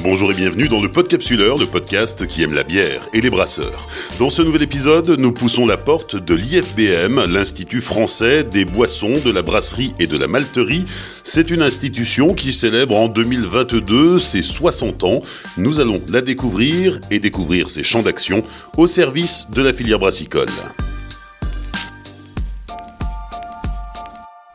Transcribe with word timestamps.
Bonjour 0.00 0.30
et 0.30 0.34
bienvenue 0.34 0.68
dans 0.68 0.80
le 0.80 0.88
Podcapsuleur, 0.88 1.58
le 1.58 1.66
podcast 1.66 2.24
qui 2.28 2.44
aime 2.44 2.54
la 2.54 2.62
bière 2.62 3.08
et 3.12 3.20
les 3.20 3.30
brasseurs. 3.30 3.88
Dans 4.20 4.30
ce 4.30 4.42
nouvel 4.42 4.62
épisode, 4.62 5.18
nous 5.18 5.32
poussons 5.32 5.66
la 5.66 5.76
porte 5.76 6.14
de 6.14 6.34
l'IFBM, 6.34 7.24
l'Institut 7.24 7.80
français 7.80 8.44
des 8.44 8.64
boissons, 8.64 9.18
de 9.24 9.30
la 9.32 9.42
brasserie 9.42 9.94
et 9.98 10.06
de 10.06 10.16
la 10.16 10.28
malterie. 10.28 10.84
C'est 11.24 11.50
une 11.50 11.62
institution 11.62 12.32
qui 12.32 12.52
célèbre 12.52 12.96
en 12.96 13.08
2022 13.08 14.20
ses 14.20 14.42
60 14.42 15.02
ans. 15.02 15.20
Nous 15.56 15.80
allons 15.80 16.00
la 16.08 16.20
découvrir 16.20 17.00
et 17.10 17.18
découvrir 17.18 17.68
ses 17.68 17.82
champs 17.82 18.02
d'action 18.02 18.44
au 18.76 18.86
service 18.86 19.50
de 19.50 19.62
la 19.62 19.72
filière 19.72 19.98
brassicole. 19.98 20.48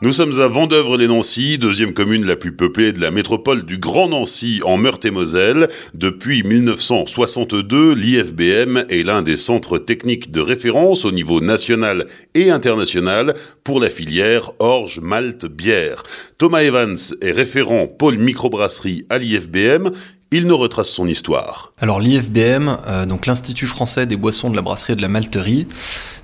Nous 0.04 0.12
sommes 0.12 0.42
à 0.42 0.48
Vendeuvre-les-Nancy, 0.48 1.58
deuxième 1.58 1.94
commune 1.94 2.26
la 2.26 2.36
plus 2.36 2.54
peuplée 2.54 2.92
de 2.92 3.00
la 3.00 3.10
métropole 3.10 3.64
du 3.64 3.78
Grand 3.78 4.10
Nancy 4.10 4.60
en 4.66 4.76
Meurthe-et-Moselle. 4.76 5.70
Depuis 5.94 6.44
1962, 6.44 7.94
l'IFBM 7.94 8.84
est 8.90 9.06
l'un 9.06 9.22
des 9.22 9.38
centres 9.38 9.78
techniques 9.78 10.30
de 10.30 10.42
référence 10.42 11.06
au 11.06 11.14
niveau 11.14 11.40
national 11.40 12.08
et 12.34 12.52
international 12.52 13.34
pour 13.64 13.80
la 13.80 13.90
filière 13.90 14.52
orge, 14.60 15.00
malte, 15.00 15.46
bière. 15.46 16.04
Thomas 16.38 16.64
Evans 16.64 16.98
est 17.22 17.32
référent 17.32 17.88
pôle 17.88 18.18
microbrasserie 18.18 19.06
à 19.10 19.18
l'IFBM. 19.20 19.92
Il 20.32 20.48
nous 20.48 20.58
retrace 20.58 20.90
son 20.90 21.08
histoire. 21.08 21.72
Alors 21.80 22.02
l'IFBM, 22.02 22.78
euh, 22.88 23.06
donc 23.06 23.26
l'Institut 23.26 23.68
français 23.68 24.06
des 24.06 24.18
boissons 24.18 24.50
de 24.50 24.58
la 24.58 24.64
brasserie 24.64 24.94
et 24.94 24.96
de 24.98 25.02
la 25.02 25.08
malterie, 25.08 25.66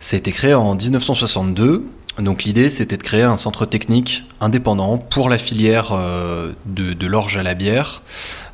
ça 0.01 0.17
a 0.17 0.19
été 0.19 0.33
créé 0.33 0.53
en 0.53 0.75
1962 0.75 1.85
donc 2.21 2.43
l'idée, 2.43 2.69
c'était 2.69 2.97
de 2.97 3.03
créer 3.03 3.23
un 3.23 3.37
centre 3.37 3.65
technique 3.65 4.23
indépendant 4.41 4.97
pour 4.97 5.29
la 5.29 5.37
filière 5.37 5.91
euh, 5.93 6.51
de, 6.65 7.07
l'orge 7.07 7.37
à 7.37 7.43
la 7.43 7.53
bière 7.53 8.03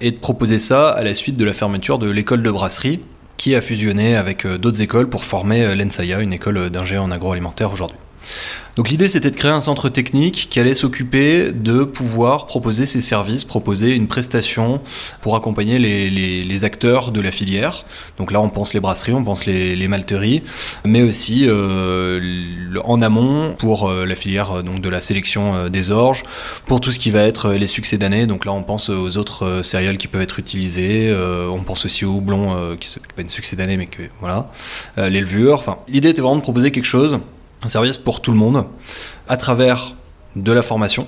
et 0.02 0.12
de 0.12 0.18
proposer 0.18 0.60
ça 0.60 0.90
à 0.90 1.04
la 1.04 1.14
suite 1.14 1.38
de 1.38 1.46
la 1.46 1.54
fermeture 1.54 1.98
de 1.98 2.10
l'école 2.10 2.44
de 2.44 2.52
brasserie 2.52 3.02
qui 3.38 3.56
a 3.56 3.62
fusionné 3.62 4.16
avec 4.16 4.46
euh, 4.46 4.58
d'autres 4.58 4.82
écoles 4.82 5.10
pour 5.10 5.24
former 5.24 5.64
euh, 5.64 5.76
l'ENSAIA, 5.76 6.20
une 6.22 6.34
école 6.34 6.70
d'ingé 6.70 6.98
en 6.98 7.12
agroalimentaire 7.12 7.72
aujourd'hui. 7.72 7.98
Donc 8.76 8.90
l'idée 8.90 9.08
c'était 9.08 9.32
de 9.32 9.38
créer 9.38 9.52
un 9.52 9.62
centre 9.62 9.88
technique 9.88 10.48
qui 10.50 10.60
allait 10.60 10.74
s'occuper 10.74 11.52
de 11.54 11.86
pouvoir 11.86 12.46
proposer 12.46 12.86
ses 12.86 13.00
services, 13.00 13.46
proposer 13.46 13.96
une 13.96 14.08
prestation 14.08 14.82
pour 15.22 15.38
accompagner 15.38 15.80
les, 15.80 16.64
acteurs 16.66 17.12
de 17.12 17.22
la 17.22 17.32
filière. 17.32 17.86
Donc 18.18 18.32
là 18.32 18.42
on 18.42 18.50
pense 18.50 18.74
les 18.74 18.80
brasseries, 18.80 19.14
on 19.14 19.24
pense 19.24 19.46
les, 19.46 19.88
malteries, 19.88 20.44
mais 20.86 21.04
aussi 21.04 21.46
euh, 21.48 22.80
en 22.84 23.02
amont 23.02 23.54
pour 23.58 23.88
euh, 23.88 24.06
la 24.06 24.16
filière 24.16 24.58
euh, 24.58 24.64
de 24.64 24.90
la 24.90 25.00
sélection 25.00 25.70
des 25.70 25.92
orges, 25.92 26.24
pour 26.66 26.82
tout 26.82 26.92
ce 26.92 27.00
qui 27.00 27.12
va 27.12 27.22
être 27.22 27.52
les 27.52 27.68
succès 27.68 27.98
d'année. 27.98 28.26
Donc 28.26 28.46
là 28.46 28.52
on 28.52 28.64
pense 28.64 28.90
aux 28.90 29.18
autres 29.18 29.62
céréales 29.64 29.98
qui 29.98 30.08
peuvent 30.08 30.22
être 30.22 30.40
utilisées, 30.40 31.16
on 31.50 31.64
pense 31.64 31.86
aussi 31.86 32.04
au 32.04 32.12
houblon 32.12 32.76
qui 32.78 32.90
n'est 32.98 33.16
pas 33.16 33.22
une 33.22 33.30
succès 33.30 33.56
d'année 33.56 33.78
mais 33.78 33.88
que 33.88 34.04
voilà, 34.20 34.50
les 34.98 35.22
levures. 35.22 35.60
Enfin 35.60 35.78
l'idée 35.88 36.10
était 36.10 36.22
vraiment 36.22 36.38
de 36.38 36.42
proposer 36.42 36.72
quelque 36.72 36.86
chose 36.86 37.20
un 37.66 37.70
service 37.70 37.98
pour 37.98 38.22
tout 38.22 38.32
le 38.32 38.38
monde, 38.38 38.66
à 39.28 39.38
travers 39.38 39.96
de 40.36 40.52
la 40.52 40.62
formation, 40.62 41.08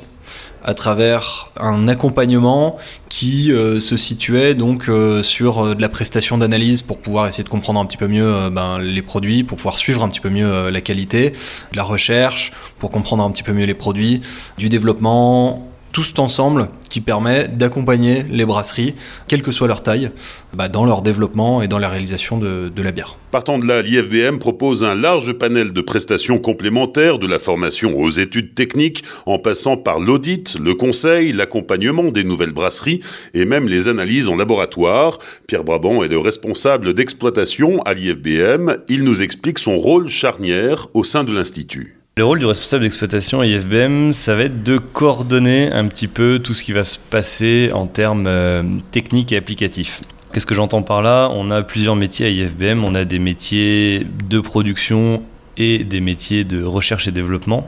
à 0.64 0.74
travers 0.74 1.52
un 1.60 1.88
accompagnement 1.88 2.78
qui 3.10 3.52
euh, 3.52 3.80
se 3.80 3.96
situait 3.96 4.56
donc 4.56 4.90
euh, 4.90 5.22
sur 5.22 5.60
euh, 5.60 5.76
de 5.76 5.82
la 5.82 5.90
prestation 5.90 6.38
d'analyse 6.38 6.82
pour 6.82 6.98
pouvoir 6.98 7.28
essayer 7.28 7.44
de 7.44 7.50
comprendre 7.50 7.80
un 7.80 7.86
petit 7.86 7.98
peu 7.98 8.08
mieux 8.08 8.50
ben, 8.50 8.80
les 8.80 9.04
produits, 9.04 9.44
pour 9.44 9.58
pouvoir 9.58 9.78
suivre 9.78 10.04
un 10.04 10.10
petit 10.10 10.20
peu 10.20 10.30
mieux 10.30 10.72
la 10.72 10.82
qualité, 10.82 11.30
de 11.30 11.78
la 11.78 11.84
recherche, 11.84 12.52
pour 12.80 12.90
comprendre 12.90 13.24
un 13.24 13.30
petit 13.30 13.44
peu 13.44 13.54
mieux 13.54 13.66
les 13.66 13.76
produits, 13.76 14.22
du 14.58 14.68
développement, 14.68 15.67
tout 15.98 16.04
cet 16.04 16.20
ensemble 16.20 16.70
qui 16.92 17.02
permet 17.02 17.48
d'accompagner 17.48 18.22
les 18.30 18.46
brasseries, 18.46 18.94
quelle 19.28 19.42
que 19.42 19.52
soit 19.52 19.68
leur 19.68 19.82
taille, 19.82 20.12
bah, 20.54 20.70
dans 20.70 20.86
leur 20.86 21.02
développement 21.02 21.64
et 21.64 21.68
dans 21.68 21.80
la 21.80 21.90
réalisation 21.90 22.38
de, 22.38 22.72
la 22.84 22.92
bière. 22.92 23.18
Partant 23.32 23.58
de 23.58 23.66
là, 23.66 23.82
l'IFBM 23.82 24.38
propose 24.38 24.84
un 24.84 24.94
large 24.94 25.34
panel 25.34 25.74
de 25.74 25.82
prestations 25.82 26.38
complémentaires, 26.38 27.18
de 27.18 27.26
la 27.26 27.40
formation 27.40 28.00
aux 28.00 28.12
études 28.12 28.54
techniques, 28.54 29.04
en 29.26 29.40
passant 29.40 29.76
par 29.76 30.00
l'audit, 30.00 30.60
le 30.60 30.76
conseil, 30.76 31.34
l'accompagnement 31.34 32.12
des 32.12 32.24
nouvelles 32.24 32.54
brasseries 32.54 33.00
et 33.34 33.46
même 33.46 33.68
les 33.68 33.88
analyses 33.88 34.28
en 34.28 34.36
laboratoire. 34.36 35.18
Pierre 35.48 35.64
Brabant 35.64 36.04
est 36.04 36.10
le 36.10 36.20
responsable 36.20 36.94
d'exploitation 36.94 37.82
à 37.86 37.96
l'IFBM. 37.96 38.84
Il 38.88 39.04
nous 39.04 39.24
explique 39.24 39.58
son 39.58 39.80
rôle 39.80 40.10
charnière 40.10 40.90
au 40.94 41.04
sein 41.04 41.24
de 41.24 41.34
l'Institut. 41.34 41.97
Le 42.18 42.26
rôle 42.26 42.40
du 42.40 42.48
responsable 42.48 42.82
d'exploitation 42.82 43.44
IFBM, 43.44 44.12
ça 44.12 44.34
va 44.34 44.46
être 44.46 44.64
de 44.64 44.80
coordonner 44.80 45.72
un 45.72 45.86
petit 45.86 46.08
peu 46.08 46.40
tout 46.40 46.56
ce 46.56 46.64
qui 46.64 46.72
va 46.72 46.84
se 46.84 46.98
passer 46.98 47.70
en 47.76 47.86
termes 47.86 48.26
euh, 48.26 48.64
techniques 48.90 49.32
et 49.34 49.38
applicatifs. 49.38 50.02
Qu'est-ce 50.34 50.48
que 50.48 50.56
j'entends 50.56 50.82
par 50.82 51.04
là? 51.04 51.30
On 51.32 51.52
a 51.52 51.62
plusieurs 51.62 51.96
métiers 51.96 52.26
à 52.26 52.30
IFBM. 52.30 52.84
On 52.84 52.96
a 52.96 53.06
des 53.06 53.20
métiers 53.20 54.08
de 54.28 54.40
production 54.40 55.22
et 55.58 55.84
des 55.84 56.02
métiers 56.02 56.44
de 56.44 56.64
recherche 56.64 57.08
et 57.08 57.12
développement, 57.12 57.68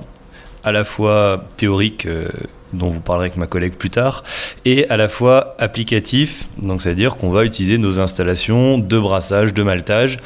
à 0.63 0.71
la 0.71 0.83
fois 0.83 1.45
théoriques, 1.57 2.07
euh, 2.07 2.29
dont 2.73 2.89
vous 2.89 3.01
parlerez 3.01 3.25
avec 3.25 3.37
ma 3.37 3.45
collègue 3.45 3.73
plus 3.73 3.91
tard, 3.91 4.23
et 4.65 4.89
à 4.89 4.97
la 4.97 5.09
fois 5.09 5.55
applicatifs. 5.59 6.49
Donc, 6.57 6.81
ça 6.81 6.89
veut 6.89 6.95
dire 6.95 7.17
qu'on 7.17 7.29
va 7.29 7.45
utiliser 7.45 7.77
nos 7.77 7.99
installations 7.99 8.79
de 8.79 8.97
brassage, 8.97 9.53
de 9.53 9.61
maltage, 9.61 10.17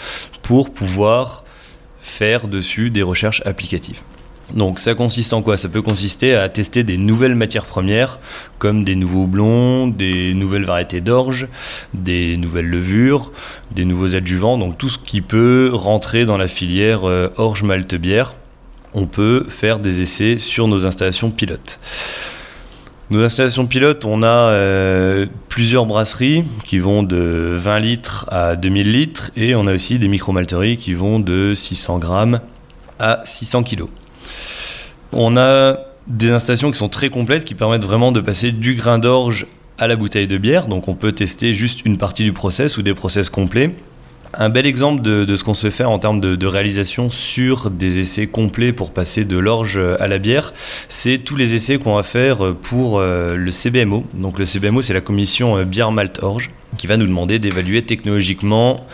pour 0.43 0.71
pouvoir 0.71 1.43
faire 1.99 2.47
dessus 2.47 2.89
des 2.89 3.03
recherches 3.03 3.41
applicatives. 3.45 3.99
Donc 4.53 4.79
ça 4.79 4.93
consiste 4.93 5.33
en 5.33 5.41
quoi? 5.41 5.57
Ça 5.57 5.67
peut 5.67 5.81
consister 5.81 6.35
à 6.35 6.47
tester 6.47 6.83
des 6.83 6.97
nouvelles 6.97 7.35
matières 7.35 7.65
premières, 7.65 8.19
comme 8.59 8.83
des 8.83 8.95
nouveaux 8.95 9.25
blonds, 9.25 9.87
des 9.87 10.33
nouvelles 10.33 10.65
variétés 10.65 11.01
d'orge, 11.01 11.47
des 11.93 12.37
nouvelles 12.37 12.69
levures, 12.69 13.31
des 13.71 13.85
nouveaux 13.85 14.15
adjuvants, 14.15 14.57
donc 14.57 14.77
tout 14.77 14.89
ce 14.89 14.99
qui 14.99 15.21
peut 15.21 15.71
rentrer 15.73 16.25
dans 16.25 16.37
la 16.37 16.47
filière 16.47 17.07
euh, 17.07 17.29
orge 17.37 17.63
malte 17.63 17.95
bière. 17.95 18.35
On 18.93 19.07
peut 19.07 19.45
faire 19.49 19.79
des 19.79 20.01
essais 20.01 20.37
sur 20.37 20.67
nos 20.67 20.85
installations 20.85 21.31
pilotes. 21.31 21.79
Nos 23.09 23.23
installations 23.23 23.65
pilotes, 23.65 24.05
on 24.05 24.23
a 24.23 24.27
euh, 24.27 25.25
plusieurs 25.49 25.85
brasseries 25.85 26.43
qui 26.65 26.77
vont 26.77 27.03
de 27.03 27.53
20 27.55 27.79
litres 27.79 28.27
à 28.31 28.55
2000 28.55 28.91
litres 28.91 29.31
et 29.35 29.55
on 29.55 29.67
a 29.67 29.73
aussi 29.73 29.99
des 29.99 30.07
micro-malteries 30.07 30.77
qui 30.77 30.93
vont 30.93 31.19
de 31.19 31.53
600 31.53 31.97
grammes 31.97 32.39
à 32.99 33.21
600 33.25 33.63
kilos. 33.63 33.89
On 35.13 35.37
a 35.37 35.77
des 36.07 36.31
installations 36.31 36.71
qui 36.71 36.77
sont 36.77 36.89
très 36.89 37.09
complètes, 37.09 37.45
qui 37.45 37.55
permettent 37.55 37.85
vraiment 37.85 38.11
de 38.11 38.19
passer 38.19 38.51
du 38.51 38.73
grain 38.75 38.99
d'orge 38.99 39.47
à 39.77 39.87
la 39.87 39.95
bouteille 39.95 40.27
de 40.27 40.37
bière. 40.37 40.67
Donc 40.67 40.87
on 40.87 40.95
peut 40.95 41.11
tester 41.11 41.53
juste 41.53 41.85
une 41.85 41.97
partie 41.97 42.23
du 42.23 42.33
process 42.33 42.77
ou 42.77 42.81
des 42.81 42.93
process 42.93 43.29
complets. 43.29 43.75
Un 44.35 44.49
bel 44.49 44.65
exemple 44.65 45.03
de, 45.03 45.35
ce 45.35 45.43
qu'on 45.43 45.53
sait 45.53 45.69
faire 45.69 45.91
en 45.91 45.99
termes 45.99 46.19
de, 46.19 46.47
réalisation 46.47 47.11
sur 47.11 47.69
des 47.69 47.99
essais 47.99 48.25
complets 48.25 48.73
pour 48.73 48.89
passer 48.89 49.25
de 49.25 49.37
l'orge 49.37 49.79
à 49.99 50.07
la 50.07 50.17
bière, 50.17 50.53
c'est 50.89 51.19
tous 51.19 51.35
les 51.35 51.53
essais 51.53 51.77
qu'on 51.77 51.95
va 51.95 52.01
faire 52.01 52.55
pour 52.55 52.97
euh, 52.97 53.35
le 53.35 53.51
CBMO. 53.51 54.05
Donc 54.15 54.39
le 54.39 54.47
CBMO, 54.47 54.81
c'est 54.81 54.93
la 54.93 55.01
commission 55.01 55.57
euh, 55.57 55.65
bière 55.65 55.91
malt 55.91 56.23
orge 56.23 56.49
qui 56.77 56.87
va 56.87 56.97
nous 56.97 57.05
demander 57.05 57.37
d'évaluer 57.37 57.83
technologiquement 57.83 58.87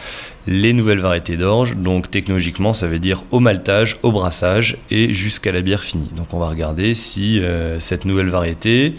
les 0.48 0.74
nouvelles 0.74 1.00
variétés 1.00 1.38
d'orge. 1.38 1.76
Donc 1.76 2.12
technologiquement, 2.12 2.74
ça 2.74 2.88
veut 2.88 3.00
dire 3.00 3.24
au 3.32 3.40
maltage, 3.40 3.98
au 4.04 4.12
brassage 4.12 4.78
et 4.90 5.14
jusqu'à 5.14 5.52
la 5.52 5.62
bière 5.62 5.84
finie. 5.84 6.10
Donc 6.16 6.34
on 6.34 6.40
va 6.40 6.50
regarder 6.50 6.94
si 6.94 7.40
euh, 7.40 7.80
cette 7.80 8.06
nouvelle 8.06 8.30
variété 8.30 8.96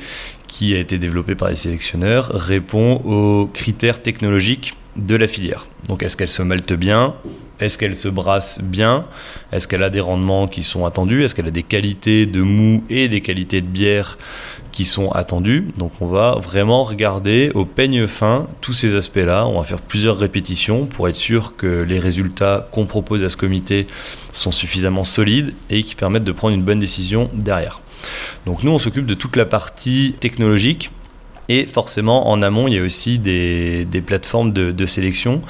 qui 0.46 0.74
a 0.74 0.78
été 0.78 0.98
développée 0.98 1.34
par 1.34 1.48
les 1.48 1.56
sélectionneurs 1.56 2.30
répond 2.32 2.94
aux 3.04 3.46
critères 3.46 4.02
technologiques 4.02 4.74
de 4.96 5.14
la 5.14 5.26
filière. 5.26 5.66
Donc 5.88 6.02
est-ce 6.02 6.16
qu'elle 6.16 6.28
se 6.28 6.42
malte 6.42 6.72
bien? 6.72 7.14
Est-ce 7.60 7.78
qu'elle 7.78 7.94
se 7.94 8.08
brasse 8.08 8.60
bien? 8.62 9.06
Est-ce 9.52 9.68
qu'elle 9.68 9.82
a 9.82 9.90
des 9.90 10.00
rendements 10.00 10.48
qui 10.48 10.64
sont 10.64 10.86
attendus? 10.86 11.22
Est-ce 11.22 11.34
qu'elle 11.34 11.46
a 11.46 11.52
des 11.52 11.62
qualités 11.62 12.26
de 12.26 12.40
mou 12.40 12.82
et 12.88 13.08
des 13.08 13.20
qualités 13.20 13.60
de 13.60 13.66
bière 13.66 14.18
qui 14.72 14.84
sont 14.84 15.10
attendues? 15.10 15.66
Donc 15.76 15.92
on 16.00 16.06
va 16.06 16.36
vraiment 16.40 16.84
regarder 16.84 17.50
au 17.54 17.64
peigne 17.64 18.06
fin 18.06 18.46
tous 18.60 18.72
ces 18.72 18.94
aspects-là. 18.94 19.46
On 19.46 19.60
va 19.60 19.66
faire 19.66 19.82
plusieurs 19.82 20.16
répétitions 20.16 20.86
pour 20.86 21.08
être 21.08 21.14
sûr 21.14 21.56
que 21.56 21.82
les 21.82 21.98
résultats 21.98 22.68
qu'on 22.72 22.86
propose 22.86 23.22
à 23.24 23.28
ce 23.28 23.36
comité 23.36 23.86
sont 24.32 24.52
suffisamment 24.52 25.04
solides 25.04 25.54
et 25.68 25.82
qui 25.82 25.94
permettent 25.94 26.24
de 26.24 26.32
prendre 26.32 26.54
une 26.54 26.62
bonne 26.62 26.80
décision 26.80 27.28
derrière. 27.34 27.80
Donc 28.46 28.62
nous 28.62 28.72
on 28.72 28.78
s'occupe 28.78 29.06
de 29.06 29.14
toute 29.14 29.36
la 29.36 29.44
partie 29.44 30.14
technologique 30.20 30.90
et 31.50 31.66
forcément, 31.66 32.30
en 32.30 32.42
amont, 32.42 32.68
il 32.68 32.74
y 32.74 32.78
a 32.78 32.82
aussi 32.82 33.18
des, 33.18 33.84
plateformes 34.06 34.52
de, 34.52 34.86
sélection 34.86 35.42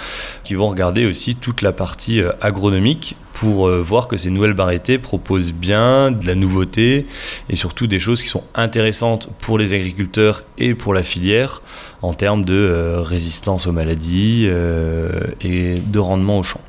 qui 0.44 0.54
vont 0.54 0.66
regarder 0.66 1.04
aussi 1.04 1.34
toute 1.34 1.60
la 1.60 1.72
partie 1.72 2.22
euh, 2.22 2.32
agronomique 2.40 3.16
pour 3.34 3.68
euh, 3.68 3.82
voir 3.82 4.08
que 4.08 4.16
ces 4.16 4.30
nouvelles 4.30 4.54
variétés 4.54 4.96
proposent 4.96 5.52
bien 5.52 6.10
de 6.10 6.26
la 6.26 6.34
nouveauté 6.34 7.04
et 7.50 7.56
surtout 7.56 7.86
des 7.86 7.98
choses 7.98 8.22
qui 8.22 8.28
sont 8.28 8.44
intéressantes 8.54 9.28
pour 9.40 9.58
les 9.58 9.74
agriculteurs 9.74 10.44
et 10.56 10.72
pour 10.72 10.94
la 10.94 11.02
filière 11.02 11.60
en 12.00 12.14
termes 12.14 12.46
de 12.46 12.54
euh, 12.54 13.02
résistance 13.02 13.66
aux 13.66 13.72
maladies 13.72 14.46
et 14.46 15.74
de 15.86 15.98
rendement 15.98 16.38
au 16.38 16.42
champ. 16.42 16.62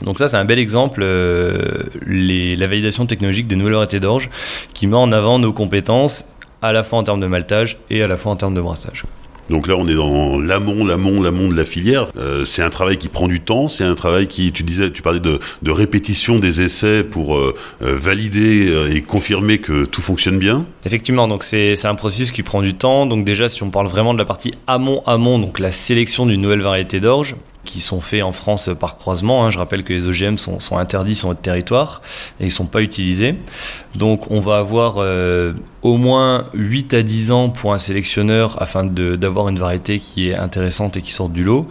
Donc 0.00 0.18
ça, 0.18 0.28
c'est 0.28 0.38
un 0.38 0.46
bel 0.46 0.58
exemple, 0.58 1.02
la 1.02 2.66
validation 2.66 3.04
technologique 3.04 3.48
des 3.48 3.56
nouvelles 3.56 3.74
variétés 3.74 4.00
d'orge 4.00 4.30
qui 4.72 4.86
met 4.86 4.96
en 4.96 5.12
avant 5.12 5.38
nos 5.38 5.52
compétences 5.52 6.24
à 6.62 6.72
la 6.72 6.84
fois 6.84 6.98
en 6.98 7.04
termes 7.04 7.20
de 7.20 7.26
maltage 7.26 7.78
et 7.90 8.02
à 8.02 8.06
la 8.06 8.16
fois 8.16 8.32
en 8.32 8.36
termes 8.36 8.54
de 8.54 8.60
brassage. 8.60 9.04
Donc 9.50 9.66
là, 9.66 9.74
on 9.76 9.86
est 9.86 9.94
dans 9.94 10.38
l'amont, 10.38 10.84
l'amont, 10.84 11.20
l'amont 11.20 11.48
de 11.48 11.56
la 11.56 11.64
filière. 11.64 12.06
Euh, 12.16 12.44
c'est 12.44 12.62
un 12.62 12.70
travail 12.70 12.96
qui 12.96 13.08
prend 13.08 13.28
du 13.28 13.40
temps. 13.40 13.68
C'est 13.68 13.84
un 13.84 13.94
travail 13.94 14.28
qui, 14.28 14.52
tu 14.52 14.62
disais, 14.62 14.90
tu 14.90 15.02
parlais 15.02 15.20
de, 15.20 15.40
de 15.62 15.70
répétition 15.70 16.38
des 16.38 16.62
essais 16.62 17.02
pour 17.02 17.36
euh, 17.36 17.54
euh, 17.82 17.96
valider 17.96 18.72
et 18.94 19.02
confirmer 19.02 19.58
que 19.58 19.84
tout 19.84 20.00
fonctionne 20.00 20.38
bien. 20.38 20.64
Effectivement, 20.86 21.28
donc 21.28 21.42
c'est 21.42 21.84
un 21.84 21.94
processus 21.94 22.30
qui 22.30 22.42
prend 22.42 22.62
du 22.62 22.74
temps. 22.74 23.04
Donc 23.06 23.24
déjà, 23.24 23.48
si 23.48 23.62
on 23.62 23.70
parle 23.70 23.88
vraiment 23.88 24.14
de 24.14 24.18
la 24.18 24.24
partie 24.24 24.52
amont, 24.66 25.02
amont, 25.06 25.38
donc 25.38 25.58
la 25.58 25.72
sélection 25.72 26.24
d'une 26.24 26.40
nouvelle 26.40 26.62
variété 26.62 27.00
d'orge, 27.00 27.36
qui 27.64 27.80
sont 27.80 28.00
faits 28.00 28.22
en 28.22 28.32
France 28.32 28.70
par 28.78 28.96
croisement. 28.96 29.44
Hein. 29.44 29.50
Je 29.50 29.58
rappelle 29.58 29.84
que 29.84 29.92
les 29.92 30.06
OGM 30.06 30.36
sont, 30.36 30.58
interdits 30.76 31.14
sur 31.14 31.28
notre 31.28 31.40
territoire 31.40 32.02
et 32.40 32.44
ils 32.44 32.46
ne 32.46 32.50
sont 32.50 32.66
pas 32.66 32.82
utilisés. 32.82 33.34
Donc 33.94 34.30
on 34.30 34.40
va 34.40 34.58
avoir 34.58 34.96
euh, 34.98 35.52
au 35.82 35.96
moins 35.96 36.44
8 36.54 36.94
à 36.94 37.02
10 37.02 37.30
ans 37.30 37.50
pour 37.50 37.72
un 37.72 37.78
sélectionneur 37.78 38.60
afin 38.60 38.84
d'avoir 38.84 39.48
une 39.48 39.58
variété 39.58 39.98
qui 39.98 40.28
est 40.28 40.34
intéressante 40.34 40.96
et 40.96 41.02
qui 41.02 41.12
sort 41.12 41.28
du 41.28 41.44
lot. 41.44 41.68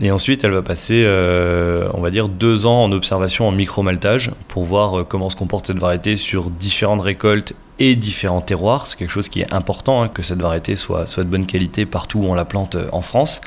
Et 0.00 0.10
ensuite 0.10 0.44
elle 0.44 0.52
va 0.52 0.62
passer, 0.62 1.02
euh, 1.04 1.88
on 1.94 2.00
va 2.00 2.10
dire, 2.10 2.28
2 2.28 2.66
ans 2.66 2.84
en 2.84 2.92
observation 2.92 3.48
en 3.48 3.52
micro-maltage 3.52 4.30
pour 4.48 4.64
voir 4.64 5.00
euh, 5.00 5.04
comment 5.04 5.28
se 5.28 5.36
comporte 5.36 5.66
cette 5.66 5.78
variété 5.78 6.16
sur 6.16 6.50
différentes 6.50 7.02
récoltes 7.02 7.52
et 7.80 7.96
différents 7.96 8.40
terroirs. 8.40 8.86
C'est 8.86 8.96
quelque 8.96 9.10
chose 9.10 9.28
qui 9.28 9.40
est 9.40 9.52
important, 9.52 10.02
hein, 10.02 10.08
que 10.08 10.22
cette 10.22 10.40
variété 10.40 10.76
soit, 10.76 11.06
soit 11.06 11.24
de 11.24 11.28
bonne 11.28 11.46
qualité 11.46 11.86
partout 11.86 12.20
où 12.20 12.26
on 12.26 12.34
la 12.34 12.44
plante 12.44 12.76
en 12.92 13.00
France. 13.02 13.40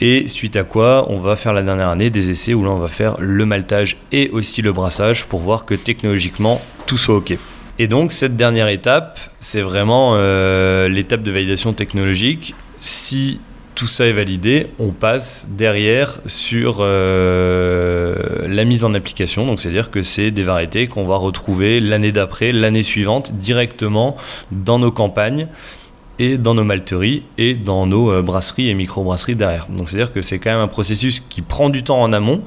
Et 0.00 0.28
suite 0.28 0.56
à 0.56 0.64
quoi, 0.64 1.06
on 1.10 1.18
va 1.18 1.36
faire 1.36 1.52
la 1.52 1.62
dernière 1.62 1.88
année 1.88 2.08
des 2.08 2.30
essais 2.30 2.54
où 2.54 2.64
là 2.64 2.70
on 2.70 2.78
va 2.78 2.88
faire 2.88 3.16
le 3.20 3.44
maltage 3.44 3.98
et 4.12 4.30
aussi 4.30 4.62
le 4.62 4.72
brassage 4.72 5.26
pour 5.26 5.40
voir 5.40 5.66
que 5.66 5.74
technologiquement 5.74 6.62
tout 6.86 6.96
soit 6.96 7.16
OK. 7.16 7.36
Et 7.78 7.86
donc 7.86 8.10
cette 8.10 8.36
dernière 8.36 8.68
étape, 8.68 9.20
c'est 9.40 9.60
vraiment 9.60 10.12
euh, 10.14 10.88
l'étape 10.88 11.22
de 11.22 11.30
validation 11.30 11.74
technologique. 11.74 12.54
Si 12.80 13.40
tout 13.74 13.86
ça 13.86 14.06
est 14.06 14.12
validé, 14.12 14.66
on 14.78 14.90
passe 14.90 15.48
derrière 15.50 16.20
sur 16.26 16.78
euh, 16.80 18.46
la 18.46 18.64
mise 18.64 18.84
en 18.84 18.92
application. 18.92 19.46
Donc, 19.46 19.58
c'est-à-dire 19.58 19.90
que 19.90 20.02
c'est 20.02 20.30
des 20.30 20.42
variétés 20.42 20.86
qu'on 20.86 21.06
va 21.06 21.16
retrouver 21.16 21.80
l'année 21.80 22.12
d'après, 22.12 22.52
l'année 22.52 22.82
suivante, 22.82 23.32
directement 23.32 24.18
dans 24.52 24.78
nos 24.78 24.90
campagnes 24.90 25.48
et 26.20 26.36
dans 26.36 26.54
nos 26.54 26.64
malteries 26.64 27.24
et 27.38 27.54
dans 27.54 27.86
nos 27.86 28.12
euh, 28.12 28.22
brasseries 28.22 28.68
et 28.68 28.74
micro-brasseries 28.74 29.34
derrière. 29.34 29.66
Donc 29.70 29.88
c'est-à-dire 29.88 30.12
que 30.12 30.20
c'est 30.20 30.38
quand 30.38 30.50
même 30.50 30.60
un 30.60 30.68
processus 30.68 31.18
qui 31.18 31.40
prend 31.40 31.70
du 31.70 31.82
temps 31.82 32.00
en 32.00 32.12
amont, 32.12 32.42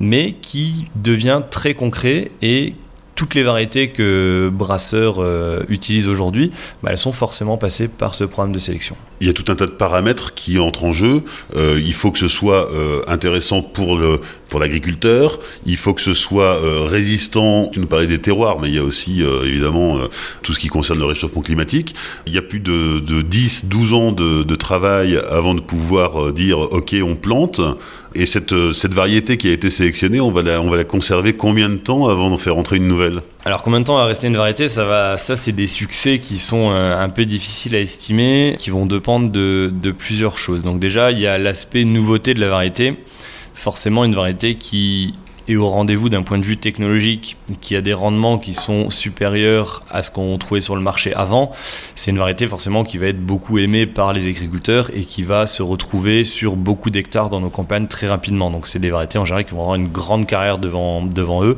mais 0.00 0.32
qui 0.32 0.86
devient 0.96 1.40
très 1.50 1.74
concret 1.74 2.32
et 2.42 2.74
toutes 3.22 3.36
les 3.36 3.44
variétés 3.44 3.90
que 3.90 4.50
brasseurs 4.52 5.22
euh, 5.22 5.62
utilisent 5.68 6.08
aujourd'hui, 6.08 6.50
bah, 6.82 6.88
elles 6.90 6.98
sont 6.98 7.12
forcément 7.12 7.56
passées 7.56 7.86
par 7.86 8.16
ce 8.16 8.24
programme 8.24 8.50
de 8.50 8.58
sélection. 8.58 8.96
Il 9.20 9.28
y 9.28 9.30
a 9.30 9.32
tout 9.32 9.44
un 9.46 9.54
tas 9.54 9.66
de 9.66 9.70
paramètres 9.70 10.34
qui 10.34 10.58
entrent 10.58 10.82
en 10.82 10.90
jeu. 10.90 11.22
Euh, 11.54 11.80
il 11.80 11.92
faut 11.92 12.10
que 12.10 12.18
ce 12.18 12.26
soit 12.26 12.68
euh, 12.72 13.02
intéressant 13.06 13.62
pour 13.62 13.96
le 13.96 14.18
pour 14.48 14.58
l'agriculteur. 14.58 15.38
Il 15.66 15.76
faut 15.76 15.94
que 15.94 16.02
ce 16.02 16.12
soit 16.12 16.60
résistant. 16.86 17.70
Tu 17.72 17.80
nous 17.80 17.86
parlais 17.86 18.06
des 18.06 18.18
terroirs, 18.18 18.58
mais 18.60 18.68
il 18.68 18.74
y 18.74 18.78
a 18.78 18.84
aussi 18.84 19.22
évidemment 19.22 19.96
tout 20.42 20.52
ce 20.52 20.58
qui 20.58 20.68
concerne 20.68 20.98
le 20.98 21.06
réchauffement 21.06 21.40
climatique. 21.40 21.94
Il 22.26 22.34
y 22.34 22.38
a 22.38 22.42
plus 22.42 22.60
de, 22.60 23.00
de 23.00 23.22
10, 23.22 23.64
12 23.70 23.94
ans 23.94 24.12
de 24.12 24.54
travail 24.54 25.18
avant 25.30 25.54
de 25.54 25.60
pouvoir 25.60 26.34
dire 26.34 26.58
OK, 26.58 26.94
on 27.02 27.16
plante. 27.16 27.62
Et 28.14 28.26
cette, 28.26 28.52
euh, 28.52 28.72
cette 28.72 28.92
variété 28.92 29.36
qui 29.36 29.48
a 29.48 29.52
été 29.52 29.70
sélectionnée, 29.70 30.20
on 30.20 30.30
va, 30.30 30.42
la, 30.42 30.60
on 30.60 30.68
va 30.68 30.76
la 30.76 30.84
conserver 30.84 31.32
combien 31.32 31.68
de 31.68 31.76
temps 31.76 32.08
avant 32.08 32.30
d'en 32.30 32.38
faire 32.38 32.56
entrer 32.58 32.76
une 32.76 32.86
nouvelle? 32.86 33.22
Alors 33.44 33.62
combien 33.62 33.80
de 33.80 33.84
temps 33.84 33.96
va 33.96 34.04
rester 34.04 34.26
une 34.26 34.36
variété? 34.36 34.68
Ça, 34.68 34.84
va, 34.84 35.18
ça 35.18 35.36
c'est 35.36 35.52
des 35.52 35.66
succès 35.66 36.18
qui 36.18 36.38
sont 36.38 36.70
euh, 36.70 36.96
un 37.00 37.08
peu 37.08 37.24
difficiles 37.24 37.74
à 37.74 37.80
estimer, 37.80 38.56
qui 38.58 38.70
vont 38.70 38.86
dépendre 38.86 39.30
de, 39.30 39.72
de 39.72 39.90
plusieurs 39.90 40.38
choses. 40.38 40.62
Donc 40.62 40.78
déjà, 40.78 41.10
il 41.10 41.20
y 41.20 41.26
a 41.26 41.38
l'aspect 41.38 41.84
nouveauté 41.84 42.34
de 42.34 42.40
la 42.40 42.48
variété. 42.48 42.94
Forcément, 43.54 44.04
une 44.04 44.14
variété 44.14 44.54
qui 44.54 45.14
et 45.48 45.56
au 45.56 45.68
rendez-vous 45.68 46.08
d'un 46.08 46.22
point 46.22 46.38
de 46.38 46.44
vue 46.44 46.56
technologique, 46.56 47.36
qui 47.60 47.76
a 47.76 47.80
des 47.80 47.94
rendements 47.94 48.38
qui 48.38 48.54
sont 48.54 48.90
supérieurs 48.90 49.82
à 49.90 50.02
ce 50.02 50.10
qu'on 50.10 50.36
trouvait 50.38 50.60
sur 50.60 50.76
le 50.76 50.82
marché 50.82 51.14
avant, 51.14 51.52
c'est 51.94 52.10
une 52.10 52.18
variété 52.18 52.46
forcément 52.46 52.84
qui 52.84 52.98
va 52.98 53.06
être 53.06 53.20
beaucoup 53.20 53.58
aimée 53.58 53.86
par 53.86 54.12
les 54.12 54.26
agriculteurs 54.26 54.90
et 54.94 55.04
qui 55.04 55.22
va 55.22 55.46
se 55.46 55.62
retrouver 55.62 56.24
sur 56.24 56.56
beaucoup 56.56 56.90
d'hectares 56.90 57.28
dans 57.28 57.40
nos 57.40 57.50
campagnes 57.50 57.86
très 57.86 58.08
rapidement. 58.08 58.50
Donc 58.50 58.66
c'est 58.66 58.78
des 58.78 58.90
variétés 58.90 59.18
en 59.18 59.24
général 59.24 59.44
qui 59.44 59.52
vont 59.52 59.60
avoir 59.60 59.76
une 59.76 59.88
grande 59.88 60.26
carrière 60.26 60.58
devant, 60.58 61.02
devant 61.02 61.44
eux, 61.44 61.56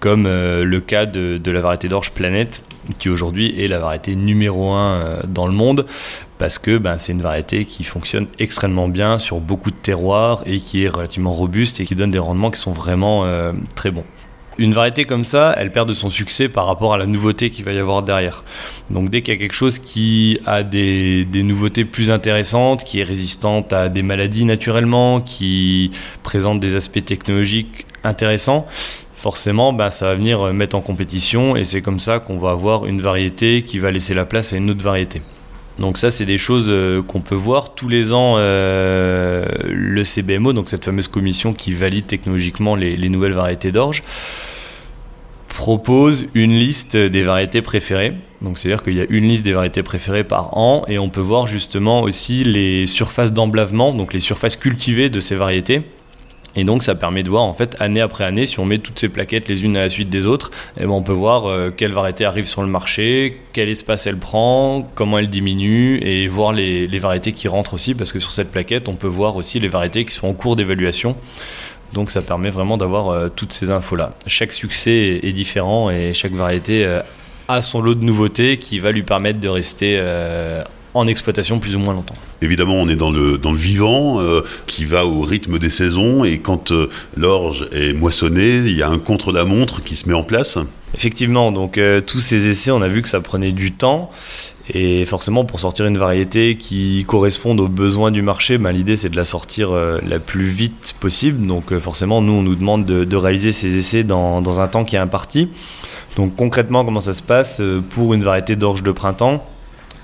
comme 0.00 0.26
euh, 0.26 0.64
le 0.64 0.80
cas 0.80 1.06
de, 1.06 1.38
de 1.42 1.50
la 1.50 1.60
variété 1.60 1.88
d'orge 1.88 2.12
Planète, 2.12 2.62
qui 2.98 3.08
aujourd'hui 3.08 3.60
est 3.60 3.68
la 3.68 3.78
variété 3.78 4.14
numéro 4.14 4.72
1 4.72 4.78
euh, 4.78 5.22
dans 5.26 5.46
le 5.46 5.52
monde, 5.52 5.86
parce 6.38 6.58
que 6.58 6.78
ben, 6.78 6.98
c'est 6.98 7.12
une 7.12 7.22
variété 7.22 7.64
qui 7.64 7.84
fonctionne 7.84 8.26
extrêmement 8.38 8.88
bien 8.88 9.18
sur 9.18 9.40
beaucoup 9.40 9.70
de 9.70 9.76
terroirs 9.76 10.42
et 10.46 10.60
qui 10.60 10.84
est 10.84 10.88
relativement 10.88 11.32
robuste 11.32 11.80
et 11.80 11.84
qui 11.84 11.94
donne 11.94 12.10
des 12.10 12.18
rendements 12.18 12.50
qui 12.50 12.60
sont 12.60 12.72
vraiment 12.72 13.24
euh, 13.24 13.52
très 13.74 13.90
bons. 13.90 14.04
Une 14.58 14.72
variété 14.72 15.04
comme 15.04 15.24
ça, 15.24 15.54
elle 15.58 15.70
perd 15.70 15.86
de 15.86 15.92
son 15.92 16.08
succès 16.08 16.48
par 16.48 16.66
rapport 16.66 16.94
à 16.94 16.96
la 16.96 17.04
nouveauté 17.04 17.50
qu'il 17.50 17.64
va 17.64 17.72
y 17.72 17.78
avoir 17.78 18.02
derrière. 18.02 18.42
Donc 18.88 19.10
dès 19.10 19.20
qu'il 19.20 19.34
y 19.34 19.36
a 19.36 19.40
quelque 19.40 19.54
chose 19.54 19.78
qui 19.78 20.40
a 20.46 20.62
des, 20.62 21.26
nouveautés 21.34 21.84
plus 21.84 22.10
intéressantes, 22.10 22.82
qui 22.82 23.00
est 23.00 23.04
résistante 23.04 23.74
à 23.74 23.90
des 23.90 24.02
maladies 24.02 24.46
naturellement, 24.46 25.20
qui 25.20 25.90
présente 26.22 26.58
des 26.58 26.74
aspects 26.74 27.04
technologiques 27.04 27.84
intéressants, 28.02 28.66
forcément, 29.14 29.74
ben, 29.74 29.90
ça 29.90 30.06
va 30.06 30.14
venir 30.14 30.54
mettre 30.54 30.74
en 30.74 30.80
compétition 30.80 31.54
et 31.54 31.64
c'est 31.64 31.82
comme 31.82 32.00
ça 32.00 32.18
qu'on 32.18 32.38
va 32.38 32.52
avoir 32.52 32.86
une 32.86 33.02
variété 33.02 33.62
qui 33.62 33.78
va 33.78 33.90
laisser 33.90 34.14
la 34.14 34.24
place 34.24 34.54
à 34.54 34.56
une 34.56 34.70
autre 34.70 34.82
variété. 34.82 35.20
Donc 35.78 35.98
ça, 35.98 36.10
c'est 36.10 36.24
des 36.24 36.38
choses 36.38 36.66
euh, 36.68 37.02
qu'on 37.02 37.20
peut 37.20 37.34
voir 37.34 37.74
tous 37.74 37.88
les 37.88 38.12
ans. 38.12 38.36
Euh, 38.38 39.44
le 39.68 40.04
CBMO, 40.04 40.52
donc 40.52 40.68
cette 40.68 40.84
fameuse 40.84 41.08
commission 41.08 41.52
qui 41.52 41.72
valide 41.72 42.06
technologiquement 42.06 42.76
les, 42.76 43.08
nouvelles 43.08 43.34
variétés 43.34 43.72
d'orge, 43.72 44.02
propose 45.48 46.26
une 46.34 46.52
liste 46.52 46.96
des 46.96 47.22
variétés 47.22 47.62
préférées. 47.62 48.14
Donc 48.40 48.58
c'est-à-dire 48.58 48.82
qu'il 48.82 48.94
y 48.94 49.00
a 49.00 49.06
une 49.08 49.28
liste 49.28 49.44
des 49.44 49.52
variétés 49.52 49.82
préférées 49.82 50.24
par 50.24 50.56
an 50.56 50.84
et 50.88 50.98
on 50.98 51.08
peut 51.08 51.20
voir 51.20 51.46
justement 51.46 52.02
aussi 52.02 52.44
les 52.44 52.86
surfaces 52.86 53.32
d'emblavement, 53.32 53.92
donc 53.92 54.12
les 54.12 54.20
surfaces 54.20 54.56
cultivées 54.56 55.08
de 55.08 55.20
ces 55.20 55.34
variétés. 55.34 55.82
Et 56.56 56.64
donc 56.64 56.82
ça 56.82 56.94
permet 56.94 57.22
de 57.22 57.28
voir 57.28 57.44
en 57.44 57.54
fait 57.54 57.76
année 57.78 58.00
après 58.00 58.24
année 58.24 58.46
si 58.46 58.58
on 58.58 58.64
met 58.64 58.78
toutes 58.78 58.98
ces 58.98 59.08
plaquettes 59.08 59.48
les 59.48 59.64
unes 59.64 59.76
à 59.76 59.80
la 59.80 59.90
suite 59.90 60.08
des 60.08 60.26
autres, 60.26 60.50
eh 60.78 60.80
ben, 60.80 60.90
on 60.90 61.02
peut 61.02 61.12
voir 61.12 61.46
euh, 61.46 61.70
quelle 61.74 61.92
variété 61.92 62.24
arrive 62.24 62.46
sur 62.46 62.62
le 62.62 62.68
marché, 62.68 63.40
quel 63.52 63.68
espace 63.68 64.06
elle 64.06 64.18
prend, 64.18 64.88
comment 64.94 65.18
elle 65.18 65.28
diminue 65.28 65.98
et 65.98 66.26
voir 66.28 66.52
les, 66.52 66.86
variétés 66.98 67.32
qui 67.32 67.46
rentrent 67.46 67.74
aussi 67.74 67.94
parce 67.94 68.10
que 68.10 68.20
sur 68.20 68.30
cette 68.30 68.50
plaquette 68.50 68.88
on 68.88 68.96
peut 68.96 69.06
voir 69.06 69.36
aussi 69.36 69.60
les 69.60 69.68
variétés 69.68 70.06
qui 70.06 70.14
sont 70.14 70.28
en 70.28 70.34
cours 70.34 70.56
d'évaluation. 70.56 71.14
Donc 71.92 72.10
ça 72.10 72.22
permet 72.22 72.50
vraiment 72.50 72.78
d'avoir 72.78 73.10
euh, 73.10 73.28
toutes 73.28 73.52
ces 73.52 73.70
infos 73.70 73.96
là. 73.96 74.14
Chaque 74.26 74.52
succès 74.52 75.20
est, 75.22 75.32
différent 75.32 75.90
et 75.90 76.14
chaque 76.14 76.32
variété 76.32 76.84
euh, 76.84 77.02
a 77.48 77.60
son 77.60 77.80
lot 77.80 77.94
de 77.94 78.04
nouveautés 78.04 78.56
qui 78.56 78.78
va 78.78 78.92
lui 78.92 79.02
permettre 79.02 79.40
de 79.40 79.48
rester 79.48 80.02
en 80.96 81.06
exploitation 81.06 81.58
plus 81.58 81.76
ou 81.76 81.78
moins 81.78 81.94
longtemps. 81.94 82.14
Évidemment, 82.42 82.74
on 82.74 82.88
est 82.88 82.96
dans 82.96 83.10
le, 83.10 83.38
dans 83.38 83.52
le 83.52 83.58
vivant 83.58 84.20
euh, 84.20 84.42
qui 84.66 84.84
va 84.84 85.06
au 85.06 85.20
rythme 85.20 85.58
des 85.58 85.70
saisons 85.70 86.24
et 86.24 86.38
quand 86.38 86.72
euh, 86.72 86.88
l'orge 87.16 87.68
est 87.72 87.92
moissonnée, 87.92 88.58
il 88.58 88.76
y 88.76 88.82
a 88.82 88.88
un 88.88 88.98
contre-la-montre 88.98 89.82
qui 89.82 89.96
se 89.96 90.08
met 90.08 90.14
en 90.14 90.22
place. 90.22 90.58
Effectivement, 90.94 91.52
donc 91.52 91.78
euh, 91.78 92.00
tous 92.00 92.20
ces 92.20 92.48
essais, 92.48 92.70
on 92.70 92.82
a 92.82 92.88
vu 92.88 93.02
que 93.02 93.08
ça 93.08 93.20
prenait 93.20 93.52
du 93.52 93.72
temps 93.72 94.10
et 94.72 95.04
forcément, 95.04 95.44
pour 95.44 95.60
sortir 95.60 95.86
une 95.86 95.98
variété 95.98 96.56
qui 96.56 97.04
corresponde 97.06 97.60
aux 97.60 97.68
besoins 97.68 98.10
du 98.10 98.20
marché, 98.20 98.58
ben, 98.58 98.72
l'idée 98.72 98.96
c'est 98.96 99.10
de 99.10 99.16
la 99.16 99.24
sortir 99.24 99.70
la 99.70 100.18
plus 100.18 100.48
vite 100.48 100.96
possible. 100.98 101.46
Donc 101.46 101.78
forcément, 101.78 102.20
nous, 102.20 102.32
on 102.32 102.42
nous 102.42 102.56
demande 102.56 102.84
de, 102.84 103.04
de 103.04 103.16
réaliser 103.16 103.52
ces 103.52 103.76
essais 103.76 104.02
dans, 104.02 104.40
dans, 104.40 104.60
un 104.60 104.66
temps 104.66 104.84
qui 104.84 104.96
est 104.96 104.98
imparti. 104.98 105.50
Donc 106.16 106.34
concrètement, 106.34 106.84
comment 106.84 107.00
ça 107.00 107.14
se 107.14 107.22
passe 107.22 107.62
pour 107.90 108.12
une 108.12 108.24
variété 108.24 108.56
d'orge 108.56 108.82
de 108.82 108.90
printemps 108.90 109.44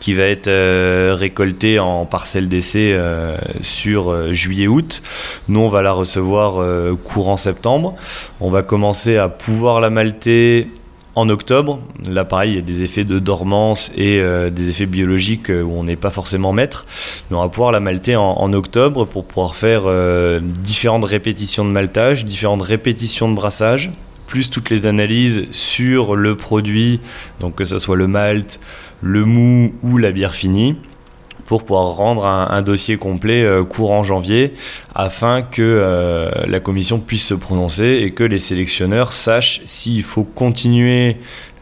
qui 0.03 0.15
va 0.15 0.25
être 0.25 0.49
euh, 0.49 1.15
récoltée 1.17 1.79
en 1.79 2.07
parcelle 2.07 2.49
d'essai 2.49 2.93
euh, 2.93 3.39
sur 3.61 4.11
euh, 4.11 4.33
juillet-août. 4.33 5.01
Nous, 5.47 5.61
on 5.61 5.69
va 5.69 5.81
la 5.81 5.93
recevoir 5.93 6.61
courant 7.05 7.37
septembre. 7.37 7.95
On 8.41 8.51
va 8.51 8.63
commencer 8.63 9.17
à 9.17 9.29
pouvoir 9.29 9.81
la 9.81 9.91
malter 9.91 10.67
en 11.15 11.29
octobre. 11.29 11.79
Là, 12.05 12.25
pareil, 12.25 12.51
il 12.51 12.55
y 12.57 12.59
a 12.59 12.63
des 12.63 12.83
effets 12.83 13.05
de 13.05 13.21
dormance 13.21 13.93
et 13.97 14.21
des 14.51 14.71
effets 14.71 14.87
biologiques 14.87 15.51
où 15.51 15.71
on 15.73 15.85
n'est 15.85 15.97
pas 15.97 16.11
forcément 16.11 16.53
maître. 16.53 16.85
Mais 17.31 17.37
on 17.37 17.41
va 17.41 17.49
pouvoir 17.49 17.71
la 17.71 17.79
malter 17.79 18.17
en, 18.17 18.53
octobre 18.53 19.05
pour 19.05 19.25
pouvoir 19.25 19.55
faire 19.55 19.83
différentes 20.41 21.05
répétitions 21.05 21.65
de 21.65 21.71
maltage, 21.71 22.25
différentes 22.25 22.63
répétitions 22.63 23.29
de 23.29 23.37
brassage, 23.37 23.93
plus 24.27 24.51
toutes 24.51 24.71
les 24.71 24.87
analyses 24.87 25.47
sur 25.53 26.17
le 26.17 26.37
produit, 26.37 27.01
donc 27.41 27.55
que 27.57 27.65
ce 27.65 27.79
soit 27.79 27.97
le 27.97 28.09
malt, 28.09 28.59
le 29.03 29.25
mou 29.25 29.75
ou 29.83 29.99
la 29.99 30.13
bière 30.13 30.35
finie 30.35 30.77
pour 31.45 31.65
pouvoir 31.65 31.97
rendre 31.97 32.25
un, 32.25 32.63
dossier 32.63 32.97
complet 32.97 33.45
euh, 33.45 33.65
courant 33.65 34.05
janvier 34.05 34.55
afin 34.95 35.43
que 35.43 35.61
euh, 35.61 36.31
la 36.47 36.61
commission 36.61 36.99
puisse 36.99 37.27
se 37.27 37.35
prononcer 37.35 38.01
et 38.03 38.13
que 38.13 38.25
les 38.25 38.39
sélectionneurs 38.39 39.13
sachent 39.13 39.61
s'il 39.67 40.03
faut 40.03 40.25
continuer 40.25 41.19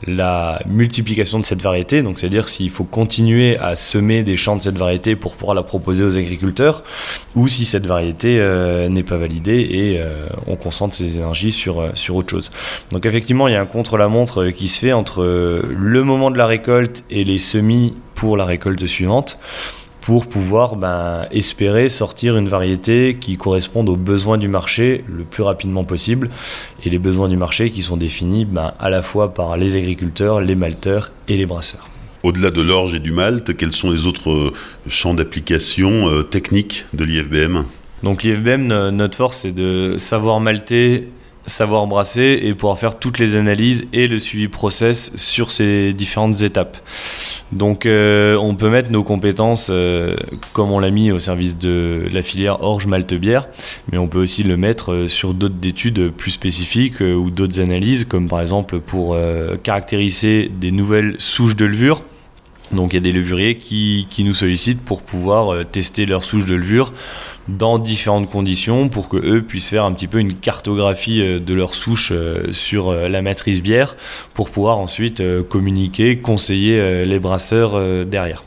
la 0.06 0.60
multiplication 0.66 1.38
de 1.38 1.44
cette 1.44 1.62
variété, 1.62 2.02
donc 2.02 2.18
c'est-à-dire 2.18 2.48
s'il 2.48 2.70
faut 2.70 2.84
continuer 2.84 3.58
à 3.58 3.76
semer 3.76 4.22
des 4.22 4.36
champs 4.36 4.56
de 4.56 4.62
cette 4.62 4.78
variété 4.78 5.16
pour 5.16 5.34
pouvoir 5.34 5.54
la 5.54 5.62
proposer 5.62 6.04
aux 6.04 6.16
agriculteurs, 6.16 6.82
ou 7.36 7.48
si 7.48 7.64
cette 7.64 7.86
variété 7.86 8.38
euh, 8.38 8.88
n'est 8.88 9.02
pas 9.02 9.16
validée 9.16 9.68
et 9.70 10.00
euh, 10.00 10.26
on 10.46 10.56
concentre 10.56 10.94
ses 10.94 11.18
énergies 11.18 11.52
sur, 11.52 11.80
euh, 11.80 11.90
sur 11.94 12.16
autre 12.16 12.30
chose. 12.30 12.50
Donc 12.90 13.06
effectivement, 13.06 13.48
il 13.48 13.52
y 13.52 13.56
a 13.56 13.60
un 13.60 13.66
contre-la-montre 13.66 14.48
qui 14.48 14.68
se 14.68 14.78
fait 14.78 14.92
entre 14.92 15.22
le 15.22 16.02
moment 16.02 16.30
de 16.30 16.38
la 16.38 16.46
récolte 16.46 17.04
et 17.10 17.24
les 17.24 17.38
semis 17.38 17.94
pour 18.14 18.36
la 18.36 18.44
récolte 18.44 18.86
suivante 18.86 19.38
pour 20.00 20.26
pouvoir 20.26 20.76
ben, 20.76 21.26
espérer 21.30 21.88
sortir 21.88 22.36
une 22.36 22.48
variété 22.48 23.16
qui 23.20 23.36
corresponde 23.36 23.88
aux 23.88 23.96
besoins 23.96 24.38
du 24.38 24.48
marché 24.48 25.04
le 25.06 25.24
plus 25.24 25.42
rapidement 25.42 25.84
possible. 25.84 26.30
Et 26.84 26.90
les 26.90 26.98
besoins 26.98 27.28
du 27.28 27.36
marché 27.36 27.70
qui 27.70 27.82
sont 27.82 27.96
définis 27.96 28.44
ben, 28.44 28.72
à 28.78 28.90
la 28.90 29.02
fois 29.02 29.34
par 29.34 29.56
les 29.56 29.76
agriculteurs, 29.76 30.40
les 30.40 30.54
malteurs 30.54 31.12
et 31.28 31.36
les 31.36 31.46
brasseurs. 31.46 31.88
Au-delà 32.22 32.50
de 32.50 32.60
l'orge 32.60 32.94
et 32.94 32.98
du 32.98 33.12
malt, 33.12 33.56
quels 33.56 33.72
sont 33.72 33.90
les 33.90 34.06
autres 34.06 34.30
euh, 34.30 34.52
champs 34.88 35.14
d'application 35.14 36.08
euh, 36.08 36.22
techniques 36.22 36.84
de 36.92 37.04
l'IFBM? 37.04 37.64
Donc 38.02 38.22
l'IFBM, 38.22 38.90
notre 38.90 39.16
force, 39.16 39.38
c'est 39.38 39.52
de 39.52 39.96
savoir 39.98 40.40
malter 40.40 41.08
savoir 41.50 41.86
brasser 41.86 42.40
et 42.42 42.54
pouvoir 42.54 42.78
faire 42.78 42.98
toutes 42.98 43.18
les 43.18 43.36
analyses 43.36 43.86
et 43.92 44.08
le 44.08 44.18
suivi 44.18 44.48
process 44.48 45.12
sur 45.16 45.50
ces 45.50 45.92
différentes 45.92 46.42
étapes. 46.42 46.78
Donc 47.52 47.84
euh, 47.84 48.36
on 48.36 48.54
peut 48.54 48.70
mettre 48.70 48.90
nos 48.90 49.02
compétences 49.02 49.68
euh, 49.70 50.16
comme 50.52 50.70
on 50.70 50.78
l'a 50.78 50.90
mis 50.90 51.10
au 51.10 51.18
service 51.18 51.58
de 51.58 52.06
la 52.12 52.22
filière 52.22 52.62
orge 52.62 52.86
malte 52.86 53.14
bière, 53.14 53.48
mais 53.90 53.98
on 53.98 54.06
peut 54.06 54.20
aussi 54.20 54.42
le 54.44 54.56
mettre 54.56 54.92
euh, 54.92 55.08
sur 55.08 55.34
d'autres 55.34 55.56
études 55.64 56.10
plus 56.10 56.30
spécifiques 56.30 57.00
ou 57.00 57.30
d'autres 57.30 57.60
analyses 57.60 58.04
comme 58.04 58.28
par 58.28 58.40
exemple 58.40 58.80
pour 58.80 59.16
caractériser 59.62 60.50
des 60.54 60.70
nouvelles 60.70 61.16
souches 61.18 61.56
de 61.56 61.64
levure. 61.64 62.02
Donc 62.72 62.92
il 62.92 62.96
y 62.96 62.98
a 62.98 63.00
des 63.00 63.12
levuriers 63.12 63.56
qui, 63.56 64.06
qui 64.10 64.22
nous 64.22 64.34
sollicitent 64.34 64.82
pour 64.82 65.02
pouvoir 65.02 65.64
tester 65.66 66.06
leurs 66.06 66.22
souches 66.22 66.46
de 66.46 66.54
levure 66.54 66.92
dans 67.56 67.78
différentes 67.78 68.30
conditions 68.30 68.88
pour 68.88 69.08
que 69.08 69.16
eux 69.16 69.42
puissent 69.42 69.70
faire 69.70 69.84
un 69.84 69.92
petit 69.92 70.06
peu 70.06 70.18
une 70.18 70.34
cartographie 70.34 71.20
euh, 71.20 71.38
de 71.38 71.54
leur 71.54 71.74
souche 71.74 72.12
euh, 72.12 72.52
sur 72.52 72.88
euh, 72.88 73.08
la 73.08 73.22
matrice 73.22 73.62
bière 73.62 73.96
pour 74.34 74.50
pouvoir 74.50 74.78
ensuite 74.78 75.22
communiquer, 75.48 76.18
conseiller 76.18 77.04
les 77.04 77.18
brasseurs 77.18 77.78
derrière. 78.06 78.44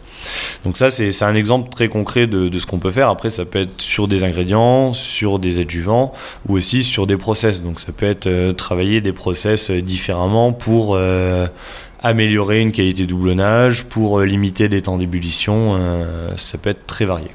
Donc 0.63 0.77
ça, 0.77 0.89
c'est 0.89 1.23
un 1.23 1.35
exemple 1.35 1.69
très 1.69 1.87
concret 1.87 2.27
de, 2.27 2.57
ce 2.57 2.65
qu'on 2.65 2.79
peut 2.79 2.91
faire. 2.91 3.09
Après, 3.09 3.29
ça 3.29 3.45
peut 3.45 3.59
être 3.59 3.81
sur 3.81 4.07
des 4.07 4.23
ingrédients, 4.23 4.93
sur 4.93 5.39
des 5.39 5.59
adjuvants 5.59 6.13
ou 6.47 6.55
aussi 6.55 6.83
sur 6.83 7.05
des 7.05 7.17
process. 7.17 7.61
Donc 7.61 7.79
ça 7.79 7.91
peut 7.91 8.05
être 8.05 8.51
travailler 8.53 9.01
des 9.01 9.13
process 9.13 9.69
différemment 9.71 10.53
pour 10.53 10.97
améliorer 12.01 12.61
une 12.61 12.71
qualité 12.71 13.03
de 13.03 13.09
doublonnage, 13.09 13.85
pour 13.85 14.21
limiter 14.21 14.69
des 14.69 14.81
temps 14.81 14.97
d'ébullition. 14.97 15.77
ça 16.35 16.57
peut 16.57 16.69
être 16.69 16.87
très 16.87 17.05
varié. 17.05 17.29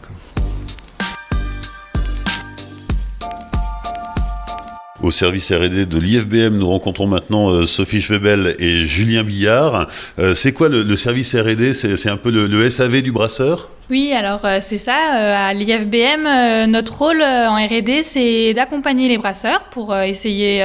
Au 5.08 5.10
service 5.10 5.50
R&D 5.50 5.86
de 5.86 5.98
l'IFBM, 5.98 6.58
nous 6.58 6.68
rencontrons 6.68 7.06
maintenant 7.06 7.48
euh, 7.48 7.64
Sophie 7.64 8.02
Schwebel 8.02 8.54
et 8.58 8.84
Julien 8.84 9.22
Billard. 9.24 9.86
Euh, 10.18 10.34
c'est 10.34 10.52
quoi 10.52 10.68
le, 10.68 10.96
service 10.96 11.34
R&D 11.34 11.72
C'est 11.72 12.10
un 12.10 12.18
peu 12.18 12.30
le 12.30 12.68
SAV 12.68 13.00
du 13.00 13.10
brasseur? 13.10 13.70
Oui, 13.88 14.12
alors 14.12 14.44
euh, 14.44 14.58
c'est 14.60 14.76
ça. 14.76 14.96
À 14.96 15.54
l'IFBM, 15.54 16.68
notre 16.70 16.98
rôle 16.98 17.22
en 17.22 17.54
RD, 17.54 18.02
c'est 18.02 18.52
d'accompagner 18.52 19.08
les 19.08 19.16
brasseurs 19.16 19.64
pour 19.70 19.96
essayer 19.96 20.60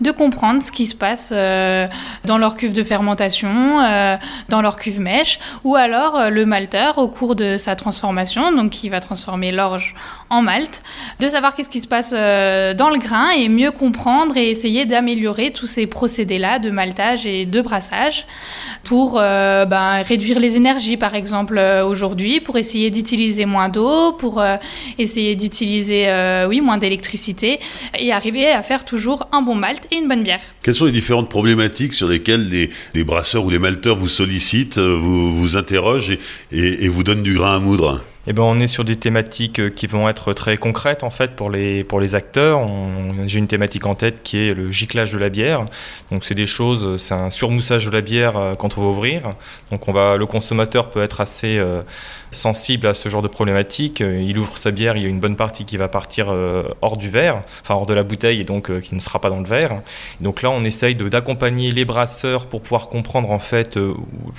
de 0.00 0.10
comprendre 0.10 0.62
ce 0.62 0.72
qui 0.72 0.86
se 0.86 0.94
passe 0.94 1.30
dans 1.30 2.38
leur 2.38 2.56
cuve 2.56 2.72
de 2.72 2.82
fermentation, 2.82 3.76
dans 4.48 4.62
leur 4.62 4.76
cuve 4.76 5.00
mèche, 5.00 5.38
ou 5.64 5.76
alors 5.76 6.30
le 6.30 6.46
malteur 6.46 6.96
au 6.96 7.08
cours 7.08 7.36
de 7.36 7.58
sa 7.58 7.76
transformation, 7.76 8.52
donc 8.52 8.70
qui 8.70 8.88
va 8.88 9.00
transformer 9.00 9.52
l'orge 9.52 9.94
en 10.32 10.42
malt, 10.42 10.82
de 11.20 11.28
savoir 11.28 11.54
qu'est-ce 11.54 11.70
qui 11.70 11.80
se 11.80 11.86
passe 11.86 12.10
dans 12.10 12.90
le 12.90 12.98
grain 12.98 13.30
et 13.30 13.48
mieux 13.48 13.70
comprendre 13.70 14.36
et 14.36 14.50
essayer 14.50 14.86
d'améliorer 14.86 15.52
tous 15.52 15.66
ces 15.66 15.86
procédés-là 15.86 16.58
de 16.58 16.70
maltage 16.70 17.26
et 17.26 17.46
de 17.46 17.60
brassage 17.60 18.26
pour 18.82 19.14
ben, 19.14 20.02
réduire 20.02 20.40
les 20.40 20.56
énergies, 20.56 20.96
par 20.96 21.14
exemple, 21.14 21.60
aujourd'hui, 21.86 22.40
pour 22.40 22.56
essayer 22.58 22.90
d'utiliser 22.90 23.46
moins 23.46 23.68
d'eau, 23.68 24.12
pour 24.12 24.40
euh, 24.40 24.56
essayer 24.98 25.36
d'utiliser 25.36 26.08
euh, 26.08 26.46
oui, 26.48 26.60
moins 26.60 26.78
d'électricité 26.78 27.60
et 27.98 28.12
arriver 28.12 28.46
à 28.50 28.62
faire 28.62 28.84
toujours 28.84 29.28
un 29.32 29.42
bon 29.42 29.54
malt 29.54 29.86
et 29.90 29.96
une 29.96 30.08
bonne 30.08 30.22
bière. 30.22 30.40
Quelles 30.62 30.74
sont 30.74 30.86
les 30.86 30.92
différentes 30.92 31.28
problématiques 31.28 31.94
sur 31.94 32.08
lesquelles 32.08 32.48
les, 32.48 33.04
brasseurs 33.04 33.44
ou 33.44 33.50
les 33.50 33.58
malteurs 33.58 33.96
vous 33.96 34.08
sollicitent, 34.08 34.78
euh, 34.78 34.96
vous 35.00 35.56
interrogent 35.56 36.16
et 36.52 36.88
vous 36.88 37.02
donnent 37.02 37.22
du 37.22 37.34
grain 37.34 37.56
à 37.56 37.58
moudre? 37.58 38.02
Eh 38.28 38.32
ben, 38.32 38.42
on 38.44 38.60
est 38.60 38.68
sur 38.68 38.84
des 38.84 38.96
thématiques 38.96 39.58
euh, 39.58 39.68
qui 39.68 39.88
vont 39.88 40.08
être 40.08 40.32
très 40.32 40.56
concrètes 40.56 41.02
en 41.02 41.10
fait 41.10 41.32
pour 41.34 41.50
les, 41.50 41.82
pour 41.82 41.98
les 41.98 42.14
acteurs. 42.14 42.66
J'ai 43.26 43.40
une 43.40 43.48
thématique 43.48 43.84
en 43.84 43.96
tête 43.96 44.22
qui 44.22 44.38
est 44.38 44.54
le 44.54 44.70
giclage 44.70 45.12
de 45.12 45.18
la 45.18 45.28
bière. 45.28 45.64
Donc 46.12 46.24
c'est 46.24 46.34
des 46.36 46.46
choses, 46.46 47.02
c'est 47.02 47.14
un 47.14 47.30
surmoussage 47.30 47.86
de 47.86 47.90
la 47.90 48.00
bière 48.00 48.36
euh, 48.36 48.54
quand 48.54 48.78
on 48.78 48.82
va 48.82 48.86
ouvrir. 48.88 49.22
Donc 49.72 49.88
on 49.88 49.92
va, 49.92 50.16
le 50.16 50.26
consommateur 50.26 50.90
peut 50.90 51.02
être 51.02 51.20
assez 51.20 51.58
euh, 51.58 51.82
sensible 52.30 52.86
à 52.86 52.94
ce 52.94 53.08
genre 53.08 53.22
de 53.22 53.28
problématique. 53.28 54.00
Il 54.00 54.38
ouvre 54.38 54.56
sa 54.56 54.70
bière, 54.70 54.96
il 54.96 55.02
y 55.02 55.06
a 55.06 55.08
une 55.08 55.20
bonne 55.20 55.36
partie 55.36 55.64
qui 55.64 55.76
va 55.76 55.88
partir 55.88 56.32
hors 56.80 56.96
du 56.96 57.10
verre, 57.10 57.42
enfin 57.60 57.74
hors 57.74 57.86
de 57.86 57.94
la 57.94 58.04
bouteille 58.04 58.40
et 58.40 58.44
donc 58.44 58.80
qui 58.80 58.94
ne 58.94 59.00
sera 59.00 59.20
pas 59.20 59.28
dans 59.28 59.40
le 59.40 59.46
verre. 59.46 59.82
Donc 60.20 60.42
là 60.42 60.50
on 60.50 60.64
essaye 60.64 60.94
d'accompagner 60.94 61.72
les 61.72 61.84
brasseurs 61.84 62.46
pour 62.46 62.62
pouvoir 62.62 62.88
comprendre 62.88 63.30
en 63.30 63.38
fait 63.38 63.78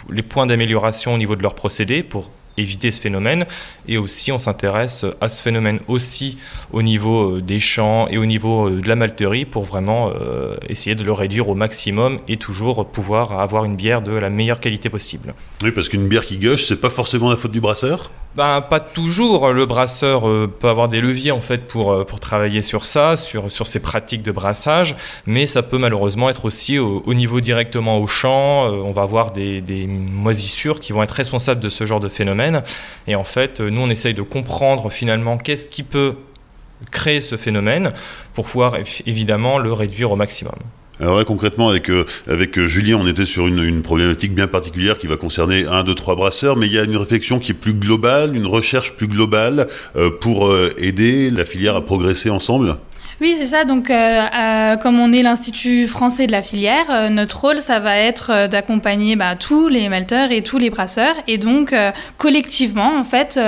les 0.10 0.24
points 0.24 0.48
d'amélioration 0.48 1.14
au 1.14 1.18
niveau 1.18 1.36
de 1.36 1.44
leur 1.44 1.54
procédé 1.54 2.02
pour 2.02 2.30
éviter 2.58 2.92
ce 2.92 3.02
phénomène. 3.02 3.46
Et 3.88 3.98
aussi, 3.98 4.32
on 4.32 4.38
s'intéresse 4.38 5.06
à 5.22 5.30
ce 5.30 5.42
phénomène 5.42 5.80
aussi 5.88 6.38
au 6.72 6.82
niveau 6.82 7.38
euh, 7.38 7.42
des 7.42 7.60
champs 7.60 8.08
et 8.08 8.18
au 8.18 8.26
niveau 8.26 8.68
euh, 8.68 8.80
de 8.80 8.88
la 8.88 8.96
malterie 8.96 9.46
pour 9.46 9.64
vraiment 9.64 10.12
euh, 10.16 10.56
essayer 10.70 10.96
de 10.96 11.04
le 11.04 11.12
réduire 11.12 11.50
au 11.50 11.56
maximum 11.56 12.20
et 12.28 12.38
toujours 12.38 12.88
pouvoir 12.88 13.40
avoir 13.40 13.66
une 13.66 13.76
bière 13.76 14.02
de 14.02 14.12
la 14.12 14.30
meilleure 14.30 14.60
qualité 14.60 14.90
possible. 14.90 15.34
Oui, 15.62 15.72
parce 15.72 15.90
qu'une 15.90 16.08
bière 16.08 16.26
qui 16.26 16.38
gauche, 16.38 16.66
c'est 16.66 16.80
pas 16.80 16.90
forcément 16.90 17.30
la 17.30 17.38
faute 17.38 17.52
du 17.52 17.62
brasseur? 17.62 18.12
Ben, 18.36 18.62
pas 18.62 18.80
toujours. 18.80 19.52
Le 19.54 19.68
brasseur 19.68 20.28
euh, 20.28 20.48
peut 20.48 20.68
avoir 20.68 20.90
des 20.90 21.02
leviers 21.02 21.32
en 21.32 21.42
fait 21.42 21.68
pour, 21.68 21.92
euh, 21.92 22.04
pour 22.04 22.20
travailler 22.20 22.64
sur 22.64 22.84
ça, 22.84 23.16
sur, 23.16 23.52
sur 23.52 23.68
ses 23.68 23.80
pratiques 23.80 24.24
de 24.24 24.32
brassage, 24.32 24.96
mais 25.28 25.46
ça 25.46 25.62
peut 25.62 25.78
malheureusement 25.78 26.32
être 26.32 26.46
aussi 26.46 26.80
au, 26.80 27.14
niveau 27.14 27.42
directement 27.42 28.00
au 28.00 28.08
champ. 28.08 28.66
Euh, 28.66 28.82
on 28.84 28.92
va 28.92 29.04
avoir 29.04 29.32
des, 29.32 29.62
des, 29.62 29.86
moisissures 29.86 30.80
qui 30.80 30.94
vont 30.94 31.04
être 31.04 31.12
responsables 31.12 31.62
de 31.62 31.70
ce 31.70 31.86
genre 31.86 32.00
de 32.00 32.10
phénomène. 32.10 32.43
Et 33.08 33.16
en 33.16 33.24
fait, 33.24 33.60
nous, 33.60 33.82
on 33.82 33.90
essaye 33.90 34.14
de 34.14 34.22
comprendre 34.22 34.90
finalement 34.90 35.38
qu'est-ce 35.38 35.68
qui 35.68 35.84
peut 35.84 36.16
créer 36.92 37.22
ce 37.22 37.38
phénomène 37.38 37.92
pour 38.34 38.46
pouvoir 38.46 38.76
évidemment 39.06 39.58
le 39.58 39.72
réduire 39.72 40.12
au 40.12 40.16
maximum. 40.16 40.56
Alors 41.00 41.24
concrètement, 41.26 41.70
avec, 41.70 41.90
euh, 41.90 42.06
avec 42.28 42.58
euh, 42.58 42.68
Julien, 42.68 42.98
on 43.02 43.08
était 43.08 43.26
sur 43.26 43.48
une, 43.48 43.82
problématique 43.82 44.36
bien 44.36 44.48
particulière 44.48 45.00
qui 45.00 45.08
va 45.08 45.18
concerner 45.18 45.66
un, 45.66 45.84
deux, 45.84 45.96
trois 45.96 46.16
brasseurs, 46.16 46.56
mais 46.56 46.68
il 46.68 46.74
y 46.74 46.78
a 46.78 46.84
une 46.84 46.98
réflexion 46.98 47.40
qui 47.40 47.52
est 47.52 47.56
plus 47.56 47.74
globale, 47.74 48.36
une 48.36 48.46
recherche 48.46 48.94
plus 48.94 49.08
globale 49.08 49.68
euh, 49.96 50.12
pour 50.12 50.56
aider 50.78 51.32
la 51.32 51.46
filière 51.46 51.76
à 51.76 51.84
progresser 51.84 52.30
ensemble? 52.30 52.78
Oui, 53.22 53.36
c'est 53.38 53.48
ça. 53.48 53.64
Donc, 53.64 53.90
euh, 53.90 53.94
euh, 53.94 54.76
comme 54.78 55.00
on 55.00 55.12
est 55.12 55.22
l'Institut 55.22 55.88
français 55.88 56.26
de 56.28 56.32
la 56.32 56.42
filière, 56.42 56.86
euh, 56.90 57.10
notre 57.10 57.40
rôle, 57.40 57.62
ça 57.62 57.80
va 57.80 57.98
être 57.98 58.48
d'accompagner 58.48 59.16
bah, 59.16 59.36
tous 59.36 59.68
les 59.68 59.88
malteurs 59.90 60.32
et 60.32 60.42
tous 60.42 60.58
les 60.58 60.70
brasseurs. 60.70 61.16
Et 61.28 61.38
donc, 61.38 61.76
collectivement, 62.18 62.92
en 62.98 63.04
fait, 63.04 63.40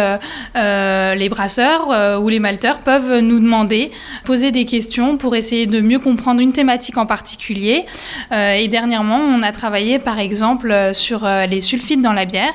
les 0.56 1.30
brasseurs 1.30 2.22
ou 2.22 2.30
les 2.30 2.40
malteurs 2.40 2.80
peuvent 2.80 3.20
nous 3.20 3.40
demander, 3.40 3.92
poser 4.24 4.52
des 4.52 4.66
questions 4.66 5.18
pour 5.18 5.36
essayer 5.36 5.66
de 5.66 5.82
mieux 5.82 6.00
comprendre 6.00 6.42
une 6.42 6.54
thématique 6.54 6.98
en 6.98 7.06
particulier. 7.06 7.86
et 8.32 8.68
dernièrement, 8.68 9.18
on 9.18 9.42
a 9.42 9.52
travaillé, 9.52 10.00
par 10.00 10.20
exemple, 10.20 10.92
sur 10.94 11.28
les 11.50 11.62
sulfites 11.62 12.02
dans 12.02 12.14
la 12.14 12.26
bière. 12.26 12.54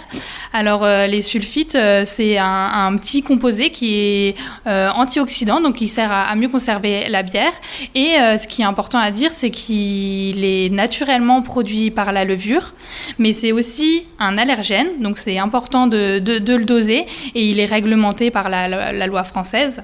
Alors, 0.52 0.86
les 0.86 1.22
sulfites, 1.22 1.78
c'est 2.04 2.38
un, 2.38 2.96
petit 2.96 3.22
composé 3.22 3.70
qui 3.70 3.94
est 3.94 4.34
antioxydant, 4.66 5.60
donc 5.60 5.76
qui 5.76 5.88
sert 5.88 6.12
à 6.12 6.34
mieux 6.34 6.48
conserver 6.48 6.99
la 7.08 7.22
bière. 7.22 7.52
Et 7.94 8.18
euh, 8.18 8.38
ce 8.38 8.46
qui 8.46 8.62
est 8.62 8.64
important 8.64 8.98
à 8.98 9.10
dire, 9.10 9.32
c'est 9.32 9.50
qu'il 9.50 10.44
est 10.44 10.68
naturellement 10.70 11.42
produit 11.42 11.90
par 11.90 12.12
la 12.12 12.24
levure, 12.24 12.74
mais 13.18 13.32
c'est 13.32 13.52
aussi 13.52 14.06
un 14.18 14.38
allergène, 14.38 14.88
donc 15.00 15.18
c'est 15.18 15.38
important 15.38 15.86
de, 15.86 16.22
le 16.24 16.64
doser, 16.64 17.06
et 17.34 17.48
il 17.48 17.58
est 17.60 17.66
réglementé 17.66 18.30
par 18.30 18.48
la, 18.48 19.06
loi 19.06 19.24
française 19.24 19.82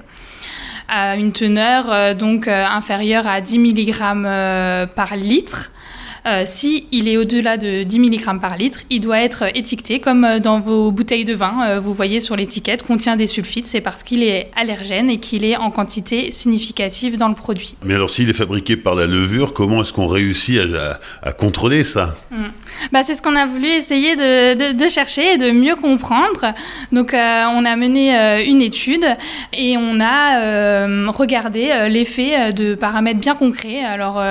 à 0.89 1.17
une 1.17 1.33
teneur 1.33 1.91
euh, 1.91 2.13
donc 2.13 2.47
euh, 2.47 2.65
inférieure 2.65 3.27
à 3.27 3.41
10 3.41 3.59
mg 3.59 4.87
par 4.95 5.17
litre. 5.17 5.71
Si 6.45 6.87
il 6.91 7.07
est 7.07 7.17
au-delà 7.17 7.57
de 7.57 7.83
10 7.83 7.99
mg 7.99 8.39
par 8.39 8.57
litre, 8.57 8.81
il 8.89 9.01
doit 9.01 9.19
être 9.19 9.43
étiqueté 9.55 9.99
comme 9.99 10.39
dans 10.39 10.59
vos 10.59 10.91
bouteilles 10.91 11.25
de 11.25 11.33
vin. 11.33 11.79
vous 11.79 11.93
voyez 11.93 12.19
sur 12.19 12.35
l'étiquette 12.35 12.83
contient 12.83 13.15
des 13.15 13.27
sulfites, 13.27 13.67
c'est 13.67 13.81
parce 13.81 14.03
qu'il 14.03 14.23
est 14.23 14.51
allergène 14.55 15.09
et 15.09 15.19
qu'il 15.19 15.45
est 15.45 15.57
en 15.57 15.71
quantité 15.71 16.31
significative 16.31 17.17
dans 17.17 17.27
le 17.27 17.35
produit. 17.35 17.75
Mais 17.83 17.95
alors 17.95 18.09
s'il 18.09 18.29
est 18.29 18.33
fabriqué 18.33 18.77
par 18.77 18.95
la 18.95 19.05
levure, 19.05 19.53
comment 19.53 19.81
est-ce 19.81 19.93
qu'on 19.93 20.07
réussit 20.07 20.59
à, 21.23 21.31
contrôler 21.33 21.83
ça? 21.83 22.15
Hmm. 22.31 22.47
bah, 22.91 23.01
C'est 23.03 23.13
ce 23.13 23.21
qu'on 23.21 23.35
a 23.35 23.45
voulu 23.45 23.67
essayer 23.67 24.15
de, 24.15 24.89
chercher 24.89 25.33
et 25.33 25.37
de 25.37 25.51
mieux 25.51 25.75
comprendre. 25.75 26.53
Donc 26.91 27.11
on 27.13 27.65
a 27.65 27.75
mené 27.75 28.45
une 28.45 28.61
étude 28.61 29.05
et 29.53 29.75
on 29.77 29.99
a 29.99 31.11
regardé 31.11 31.87
l'effet 31.89 32.53
de 32.53 32.75
paramètres 32.75 33.19
bien 33.19 33.35
concrets. 33.35 33.83
Alors 33.83 34.23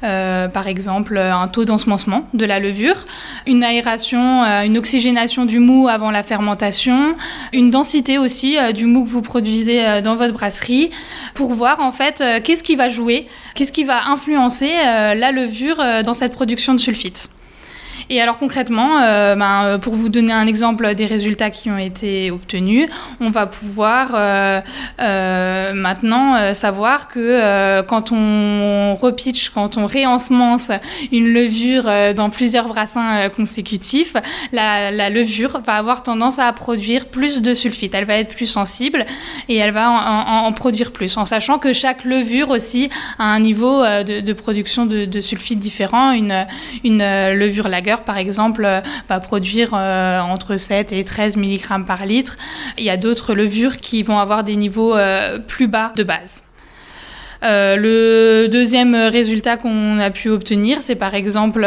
par 0.00 0.68
exemple 0.68 1.18
un 1.32 1.48
taux 1.48 1.64
d'ensemencement 1.64 2.26
de 2.34 2.44
la 2.44 2.58
levure, 2.58 3.06
une 3.46 3.62
aération, 3.62 4.44
une 4.62 4.78
oxygénation 4.78 5.44
du 5.44 5.58
mou 5.58 5.88
avant 5.88 6.10
la 6.10 6.22
fermentation, 6.22 7.16
une 7.52 7.70
densité 7.70 8.18
aussi 8.18 8.58
euh, 8.58 8.72
du 8.72 8.86
mou 8.86 9.04
que 9.04 9.08
vous 9.08 9.22
produisez 9.22 9.84
euh, 9.84 10.00
dans 10.00 10.16
votre 10.16 10.32
brasserie, 10.32 10.90
pour 11.34 11.52
voir 11.52 11.80
en 11.80 11.92
fait 11.92 12.20
euh, 12.20 12.40
qu'est-ce 12.42 12.62
qui 12.62 12.76
va 12.76 12.88
jouer, 12.88 13.26
qu'est-ce 13.54 13.72
qui 13.72 13.84
va 13.84 14.08
influencer 14.08 14.70
la 14.74 15.32
levure 15.32 15.76
dans 16.04 16.14
cette 16.14 16.32
production 16.32 16.74
de 16.74 16.80
sulfite. 16.80 17.28
Et 18.10 18.20
alors 18.20 18.38
concrètement, 18.38 19.00
euh, 19.02 19.34
ben, 19.34 19.64
euh, 19.64 19.78
pour 19.78 19.94
vous 19.94 20.08
donner 20.08 20.32
un 20.32 20.46
exemple 20.46 20.94
des 20.94 21.06
résultats 21.06 21.50
qui 21.50 21.70
ont 21.70 21.78
été 21.78 22.30
obtenus, 22.30 22.88
on 23.20 23.30
va 23.30 23.46
pouvoir 23.46 24.12
euh, 24.14 25.72
maintenant 25.72 26.54
savoir 26.54 27.08
que 27.08 27.80
quand 27.82 28.12
on 28.12 28.96
repitch, 28.96 29.50
quand 29.50 29.76
on 29.76 29.86
réensemence 29.86 30.70
une 31.12 31.32
levure 31.32 31.90
dans 32.14 32.30
plusieurs 32.30 32.68
brassins 32.68 33.28
consécutifs, 33.30 34.14
la, 34.52 35.10
levure 35.10 35.60
va 35.64 35.74
avoir 35.74 36.02
tendance 36.02 36.38
à 36.38 36.52
produire 36.52 37.06
plus 37.06 37.40
de 37.42 37.54
sulfite. 37.54 37.94
Elle 37.94 38.04
va 38.04 38.16
être 38.16 38.34
plus 38.34 38.46
sensible 38.46 39.06
et 39.48 39.56
elle 39.56 39.70
va 39.70 39.90
en, 39.90 40.52
produire 40.52 40.92
plus, 40.92 41.16
en 41.16 41.24
sachant 41.24 41.58
que 41.58 41.72
chaque 41.72 42.04
levure 42.04 42.50
aussi 42.50 42.90
a 43.18 43.24
un 43.24 43.40
niveau 43.40 43.82
de, 43.82 44.32
production 44.32 44.86
de, 44.86 45.20
sulfite 45.20 45.58
différent. 45.58 46.12
Une, 46.12 46.46
une 46.82 46.98
levure 47.32 47.68
lager 47.68 47.93
par 48.02 48.18
exemple, 48.18 48.64
euh, 48.64 48.80
va 49.08 49.20
produire 49.20 49.70
euh, 49.74 50.20
entre 50.20 50.56
7 50.56 50.92
et 50.92 51.04
13 51.04 51.36
mg 51.36 51.84
par 51.86 52.06
litre. 52.06 52.36
Il 52.78 52.84
y 52.84 52.90
a 52.90 52.96
d'autres 52.96 53.34
levures 53.34 53.78
qui 53.78 54.02
vont 54.02 54.18
avoir 54.18 54.44
des 54.44 54.56
niveaux 54.56 54.96
euh, 54.96 55.38
plus 55.38 55.68
bas 55.68 55.92
de 55.96 56.02
base. 56.02 56.44
Le 57.44 58.46
deuxième 58.48 58.94
résultat 58.94 59.56
qu'on 59.56 59.98
a 59.98 60.10
pu 60.10 60.30
obtenir, 60.30 60.80
c'est 60.80 60.94
par 60.94 61.14
exemple 61.14 61.66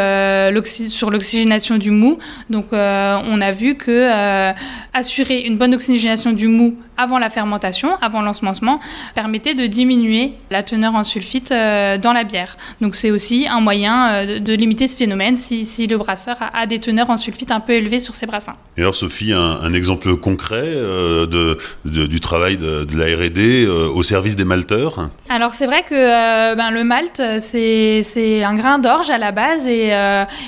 sur 0.65 1.09
l'oxygénation 1.09 1.77
du 1.77 1.91
mou. 1.91 2.17
Donc, 2.49 2.67
on 2.71 3.41
a 3.41 3.51
vu 3.51 3.75
que 3.75 4.53
assurer 4.93 5.41
une 5.41 5.57
bonne 5.57 5.73
oxygénation 5.73 6.31
du 6.31 6.47
mou 6.47 6.77
avant 6.97 7.19
la 7.19 7.29
fermentation, 7.29 7.89
avant 8.01 8.21
l'ensemencement, 8.21 8.79
permettait 9.15 9.53
de 9.53 9.67
diminuer 9.67 10.33
la 10.49 10.63
teneur 10.63 10.95
en 10.95 11.03
sulfite 11.03 11.51
euh, 11.51 11.97
dans 11.97 12.11
la 12.11 12.23
bière. 12.23 12.57
Donc 12.81 12.95
c'est 12.95 13.11
aussi 13.11 13.47
un 13.47 13.61
moyen 13.61 14.09
euh, 14.09 14.39
de 14.39 14.53
limiter 14.53 14.87
ce 14.87 14.95
phénomène 14.95 15.35
si, 15.35 15.87
le 15.87 15.97
brasseur 15.97 16.37
a, 16.53 16.65
des 16.65 16.79
teneurs 16.79 17.09
en 17.09 17.17
sulfite 17.17 17.51
un 17.51 17.59
peu 17.59 17.73
élevées 17.73 17.99
sur 17.99 18.15
ses 18.15 18.25
brassins. 18.25 18.55
Et 18.77 18.81
alors 18.81 18.95
Sophie, 18.95 19.31
un, 19.31 19.73
exemple 19.73 20.15
concret 20.17 20.63
euh, 20.65 21.27
de, 21.27 21.57
du 21.85 22.19
travail 22.19 22.57
de, 22.57 22.87
la 22.97 23.05
R&D 23.15 23.67
au 23.67 24.01
service 24.01 24.35
des 24.35 24.45
malteurs? 24.45 25.09
Alors 25.29 25.53
c'est 25.53 25.66
vrai 25.67 25.83
que 25.83 26.55
ben, 26.55 26.71
le 26.71 26.83
malt, 26.83 27.21
c'est 27.39 28.43
un 28.43 28.55
grain 28.55 28.79
d'orge 28.79 29.09
à 29.09 29.17
la 29.17 29.31
base 29.31 29.67
et, 29.67 29.91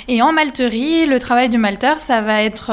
et, 0.08 0.22
en 0.22 0.32
malterie, 0.32 1.06
le 1.06 1.20
travail 1.20 1.50
du 1.50 1.58
malteur, 1.58 2.00
ça 2.00 2.22
va 2.22 2.42
être 2.42 2.72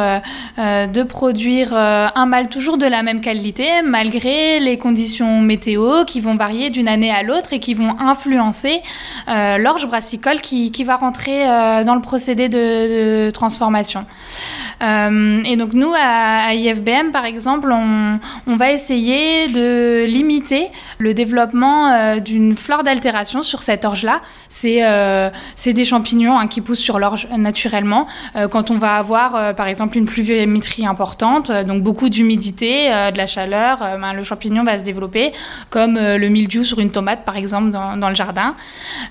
de 0.58 1.02
produire 1.02 1.74
un 1.74 2.26
malt 2.26 2.50
toujours 2.50 2.78
de 2.78 2.86
la 2.86 3.02
même 3.02 3.20
qualité 3.20 3.82
malgré 3.84 4.60
les 4.60 4.78
conditions 4.78 5.40
météo 5.40 6.04
qui 6.04 6.20
vont 6.20 6.36
varier 6.36 6.70
d'une 6.70 6.88
année 6.88 7.10
à 7.10 7.22
l'autre 7.22 7.52
et 7.52 7.60
qui 7.60 7.74
vont 7.74 7.98
influencer 7.98 8.82
euh, 9.28 9.58
l'orge 9.58 9.86
brassicole 9.86 10.40
qui, 10.40 10.84
va 10.84 10.96
rentrer 10.96 11.48
euh, 11.48 11.84
dans 11.84 11.94
le 11.94 12.00
procédé 12.00 12.48
de 12.48 13.30
transformation. 13.30 14.04
Euh, 14.82 15.42
et 15.44 15.56
donc 15.56 15.72
nous, 15.72 15.92
à, 15.94 16.54
IFBM, 16.54 17.10
par 17.12 17.24
exemple, 17.24 17.72
on, 17.72 18.56
va 18.56 18.72
essayer 18.72 19.48
de 19.48 20.04
limiter 20.06 20.68
le 20.98 21.12
développement 21.12 21.88
euh, 21.88 22.20
d'une 22.20 22.56
flore 22.56 22.82
d'altération 22.82 23.42
sur 23.42 23.62
cette 23.62 23.84
orge-là. 23.84 24.20
C'est 24.48 24.78
euh, 24.82 25.30
des 25.66 25.84
champignons 25.84 26.38
hein, 26.38 26.46
qui 26.46 26.60
poussent 26.60 26.80
sur 26.80 26.98
l'orge 26.98 27.28
naturellement. 27.36 28.06
quand 28.50 28.70
on 28.70 28.78
va 28.78 28.96
avoir, 28.96 29.54
par 29.54 29.66
exemple, 29.66 29.98
une 29.98 30.06
pluviométrie 30.06 30.86
importante, 30.86 31.50
donc 31.50 31.82
beaucoup 31.82 32.08
d'humidité, 32.08 32.88
de 33.12 33.18
la 33.18 33.26
chaleur, 33.26 33.78
ben, 34.00 34.12
le 34.12 34.22
champignon 34.22 34.64
va 34.64 34.78
se 34.78 34.84
développer, 34.84 35.32
comme 35.70 35.98
le 35.98 36.28
mildiou 36.28 36.64
sur 36.64 36.78
une 36.78 36.90
tomate, 36.90 37.24
par 37.24 37.36
exemple, 37.36 37.70
dans, 37.70 38.08
le 38.08 38.14
jardin. 38.14 38.54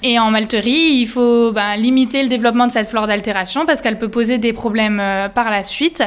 Et 0.02 0.18
en 0.18 0.32
malterie, 0.32 1.02
il 1.02 1.08
faut 1.08 1.52
ben, 1.52 1.76
limiter 1.76 2.24
le 2.24 2.30
développement 2.30 2.68
de 2.68 2.72
cette 2.72 2.90
flore 2.90 3.06
d'altération 3.06 3.66
parce 3.66 3.82
qu'elle 3.82 3.98
peut 3.98 4.10
poser 4.10 4.38
des 4.38 4.54
problèmes 4.54 5.02
par 5.36 5.52
la 5.52 5.55
la 5.56 5.64
suite. 5.64 6.04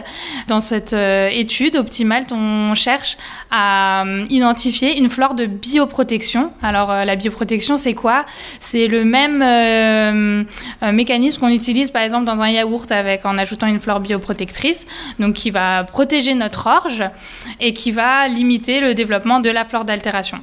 Dans 0.46 0.60
cette 0.60 0.92
euh, 0.92 1.28
étude, 1.30 1.76
Optimalt, 1.76 2.32
on 2.32 2.74
cherche 2.74 3.16
à 3.50 4.04
euh, 4.04 4.26
identifier 4.30 4.98
une 4.98 5.08
flore 5.08 5.34
de 5.34 5.46
bioprotection. 5.46 6.52
Alors, 6.62 6.90
euh, 6.90 7.04
la 7.04 7.16
bioprotection, 7.16 7.76
c'est 7.76 7.94
quoi? 7.94 8.26
C'est 8.60 8.86
le 8.86 9.04
même 9.04 9.38
mécanisme 10.82 11.40
qu'on 11.40 11.48
utilise, 11.48 11.90
par 11.90 12.02
exemple, 12.02 12.24
dans 12.24 12.40
un 12.40 12.50
yaourt 12.50 12.90
avec, 12.92 13.24
en 13.24 13.38
ajoutant 13.38 13.66
une 13.66 13.80
flore 13.80 14.00
bioprotectrice, 14.00 14.86
donc 15.18 15.34
qui 15.34 15.50
va 15.50 15.84
protéger 15.84 16.34
notre 16.34 16.66
orge 16.66 17.04
et 17.60 17.72
qui 17.72 17.90
va 17.90 18.28
limiter 18.28 18.80
le 18.80 18.94
développement 18.94 19.40
de 19.40 19.50
la 19.50 19.64
flore 19.64 19.84
d'altération. 19.84 20.38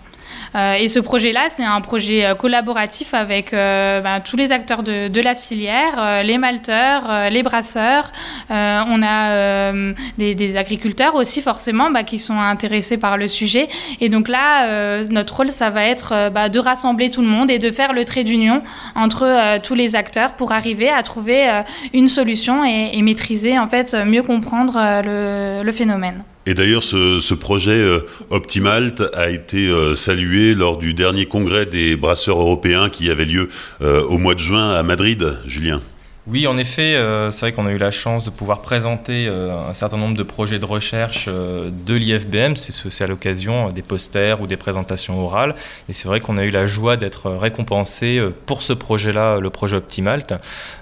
Euh, 0.54 0.74
et 0.76 0.88
ce 0.88 1.00
projet-là, 1.00 1.48
c'est 1.50 1.64
un 1.64 1.82
projet 1.82 2.26
euh, 2.26 2.36
collaboratif 2.36 3.14
avec 3.14 3.54
euh, 3.54 4.02
ben, 4.02 4.20
tous 4.20 4.38
les 4.38 4.52
acteurs 4.52 4.84
de, 4.84 5.22
la 5.22 5.36
filière, 5.36 6.24
les 6.24 6.38
malteurs, 6.38 7.32
les 7.32 7.42
brasseurs. 7.42 8.12
on 8.50 9.02
a 9.04 9.72
des, 10.18 10.58
agriculteurs 10.58 11.16
aussi 11.16 11.42
forcément 11.42 11.90
bah, 11.90 12.04
qui 12.04 12.20
sont 12.20 12.40
intéressés 12.40 12.98
par 12.98 13.18
le 13.18 13.28
sujet. 13.28 13.68
Et 14.02 14.10
donc 14.10 14.28
là, 14.28 15.04
notre 15.06 15.38
rôle, 15.38 15.52
ça 15.52 15.72
va 15.72 15.86
être 15.86 16.30
bah, 16.30 16.50
de 16.50 16.60
rassembler 16.60 17.10
tout 17.10 17.22
le 17.22 17.28
monde 17.28 17.50
et 17.50 17.58
de 17.58 17.72
faire 17.72 17.94
le 17.94 18.06
trait 18.06 18.24
d'union 18.24 18.62
entre 18.94 19.60
tous 19.60 19.74
les 19.74 19.96
acteurs 19.96 20.34
pour 20.34 20.52
arriver 20.52 20.90
à 20.90 21.02
trouver 21.02 21.50
une 21.94 22.08
solution 22.08 22.64
et, 22.64 23.02
maîtriser, 23.02 23.58
en 23.58 23.68
fait, 23.68 23.96
mieux 23.96 24.24
comprendre 24.24 25.02
le 25.04 25.72
phénomène. 25.72 26.24
Et 26.48 26.54
d'ailleurs, 26.54 26.84
ce, 26.84 27.34
projet 27.34 27.72
euh, 27.72 28.00
Optimalt 28.30 29.04
a 29.14 29.30
été 29.30 29.68
euh, 29.68 29.96
salué 29.96 30.54
lors 30.54 30.78
du 30.78 30.94
dernier 30.94 31.26
congrès 31.26 31.66
des 31.66 31.96
brasseurs 31.96 32.40
européens 32.40 32.90
qui 32.90 33.10
avait 33.10 33.26
lieu 33.26 33.50
euh, 33.82 34.04
au 34.04 34.20
mois 34.20 34.36
de 34.36 34.40
juin 34.40 34.72
à 34.72 34.84
Madrid, 34.84 35.38
Julien. 35.48 35.82
Oui, 36.28 36.48
en 36.48 36.58
effet, 36.58 36.96
euh, 36.96 37.30
c'est 37.30 37.42
vrai 37.42 37.52
qu'on 37.52 37.68
a 37.68 37.72
eu 37.72 37.78
la 37.78 37.92
chance 37.92 38.26
de 38.26 38.32
pouvoir 38.32 38.64
présenter 38.64 39.28
euh, 39.28 39.70
un 39.70 39.76
certain 39.76 39.98
nombre 39.98 40.18
de 40.18 40.24
projets 40.24 40.58
de 40.58 40.66
recherche 40.66 41.26
euh, 41.28 41.70
de 41.86 41.94
l'IFBM. 41.94 42.56
C'est 42.56 43.04
à 43.04 43.06
l'occasion 43.06 43.70
des 43.70 43.84
posters 43.84 44.42
ou 44.42 44.48
des 44.48 44.58
présentations 44.58 45.24
orales. 45.24 45.54
Et 45.88 45.94
c'est 45.94 46.08
vrai 46.08 46.22
qu'on 46.22 46.38
a 46.38 46.44
eu 46.44 46.50
la 46.50 46.66
joie 46.66 46.98
d'être 46.98 47.30
récompensé 47.30 48.20
pour 48.48 48.64
ce 48.64 48.74
projet-là, 48.74 49.40
le 49.40 49.52
projet 49.52 49.76
Optimalt, 49.76 50.34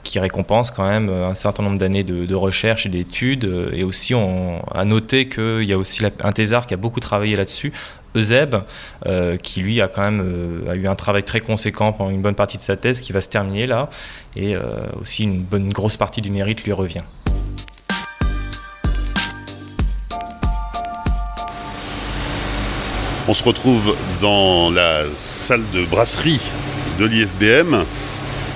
qui 0.03 0.17
récompense 0.17 0.71
quand 0.71 0.87
même 0.87 1.09
un 1.09 1.35
certain 1.35 1.63
nombre 1.63 1.77
d'années 1.77 2.05
de, 2.05 2.35
recherche 2.35 2.85
et 2.85 2.89
d'études. 2.89 3.69
Et 3.73 3.83
aussi, 3.83 4.15
on 4.15 4.61
a 4.73 4.85
noté 4.85 5.27
qu'il 5.27 5.63
y 5.63 5.73
a 5.73 5.77
aussi 5.77 6.05
un 6.21 6.31
thésard 6.31 6.65
qui 6.67 6.73
a 6.73 6.77
beaucoup 6.77 7.01
travaillé 7.01 7.35
là-dessus, 7.35 7.73
Euseb, 8.15 8.55
euh, 9.05 9.37
qui 9.37 9.61
lui 9.61 9.81
a 9.81 9.87
quand 9.87 10.01
même 10.01 10.21
euh, 10.67 10.73
eu 10.75 10.87
un 10.87 10.95
travail 10.95 11.23
très 11.23 11.39
conséquent 11.39 11.93
pendant 11.93 12.09
une 12.09 12.21
bonne 12.21 12.35
partie 12.35 12.57
de 12.57 12.61
sa 12.61 12.75
thèse 12.75 13.01
qui 13.01 13.11
va 13.13 13.21
se 13.21 13.29
terminer 13.29 13.67
là, 13.67 13.89
et 14.35 14.55
euh, 14.55 14.61
aussi 15.01 15.23
une 15.23 15.41
bonne 15.41 15.69
grosse 15.69 15.97
partie 15.97 16.21
du 16.21 16.31
mérite 16.31 16.63
lui 16.63 16.71
revient. 16.71 17.01
On 23.27 23.33
se 23.33 23.43
retrouve 23.43 23.95
dans 24.19 24.69
la 24.69 25.03
salle 25.15 25.63
de 25.73 25.85
brasserie 25.85 26.41
de 26.99 27.05
l'IFBM 27.05 27.85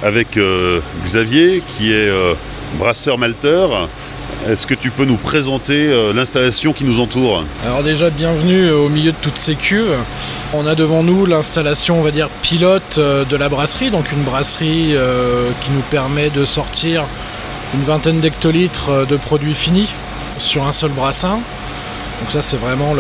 avec 0.03 0.37
Xavier 1.05 1.63
qui 1.69 1.93
est 1.93 2.11
brasseur 2.77 3.17
malteur 3.17 3.87
est-ce 4.47 4.65
que 4.65 4.73
tu 4.73 4.91
peux 4.91 5.05
nous 5.05 5.17
présenter 5.17 5.87
euh, 5.87 6.13
l'installation 6.13 6.71
qui 6.71 6.85
nous 6.85 6.99
entoure 6.99 7.43
Alors 7.65 7.83
déjà 7.83 8.09
bienvenue 8.09 8.71
au 8.71 8.87
milieu 8.87 9.11
de 9.11 9.17
toutes 9.21 9.39
ces 9.39 9.55
cuves. 9.55 9.95
On 10.53 10.65
a 10.65 10.75
devant 10.75 11.03
nous 11.03 11.25
l'installation 11.25 11.99
on 11.99 12.03
va 12.03 12.11
dire 12.11 12.29
pilote 12.41 12.97
euh, 12.97 13.25
de 13.25 13.35
la 13.35 13.49
brasserie, 13.49 13.91
donc 13.91 14.11
une 14.11 14.23
brasserie 14.23 14.95
euh, 14.95 15.49
qui 15.61 15.71
nous 15.71 15.81
permet 15.91 16.29
de 16.29 16.45
sortir 16.45 17.03
une 17.73 17.83
vingtaine 17.83 18.21
d'hectolitres 18.21 19.05
de 19.05 19.17
produits 19.17 19.55
finis 19.55 19.89
sur 20.39 20.65
un 20.65 20.71
seul 20.71 20.91
brassin. 20.91 21.39
Donc 22.21 22.31
ça 22.31 22.41
c'est 22.41 22.57
vraiment 22.57 22.95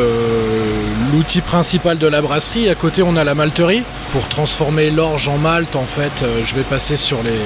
l'outil 1.13 1.41
principal 1.41 1.97
de 1.97 2.07
la 2.07 2.21
brasserie. 2.21 2.69
À 2.69 2.75
côté 2.75 3.01
on 3.03 3.15
a 3.15 3.23
la 3.23 3.35
malterie. 3.35 3.83
Pour 4.11 4.27
transformer 4.27 4.91
l'orge 4.91 5.29
en 5.29 5.37
malt 5.37 5.75
en 5.75 5.85
fait 5.85 6.25
je 6.45 6.55
vais 6.55 6.63
passer 6.63 6.97
sur 6.97 7.23
les, 7.23 7.39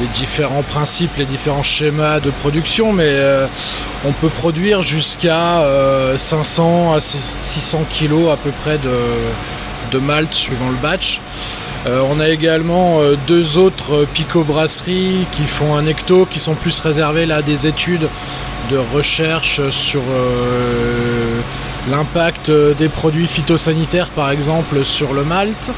les 0.00 0.06
différents 0.14 0.62
principes, 0.62 1.16
les 1.18 1.24
différents 1.24 1.62
schémas 1.62 2.20
de 2.20 2.30
production, 2.30 2.92
mais 2.92 3.14
on 4.06 4.12
peut 4.12 4.28
produire 4.28 4.82
jusqu'à 4.82 5.62
500 6.16 6.94
à 6.94 7.00
600 7.00 7.84
kg 7.92 8.30
à 8.32 8.36
peu 8.36 8.50
près 8.62 8.78
de, 8.78 8.90
de 9.92 9.98
malt 9.98 10.32
suivant 10.32 10.70
le 10.70 10.76
batch. 10.76 11.20
on 11.86 12.20
a 12.20 12.28
également 12.28 13.00
deux 13.26 13.58
autres 13.58 14.06
pico-brasseries 14.14 15.26
qui 15.32 15.44
font 15.44 15.76
un 15.76 15.86
hecto, 15.86 16.26
qui 16.26 16.40
sont 16.40 16.54
plus 16.54 16.78
réservées 16.78 17.26
là 17.26 17.36
à 17.36 17.42
des 17.42 17.66
études 17.66 18.08
de 18.70 18.78
recherche 18.94 19.60
sur 19.70 20.02
l'impact 21.90 22.50
des 22.50 22.88
produits 22.88 23.26
phytosanitaires 23.26 24.10
par 24.10 24.30
exemple 24.30 24.84
sur 24.84 25.12
le 25.12 25.24
malt. 25.24 25.72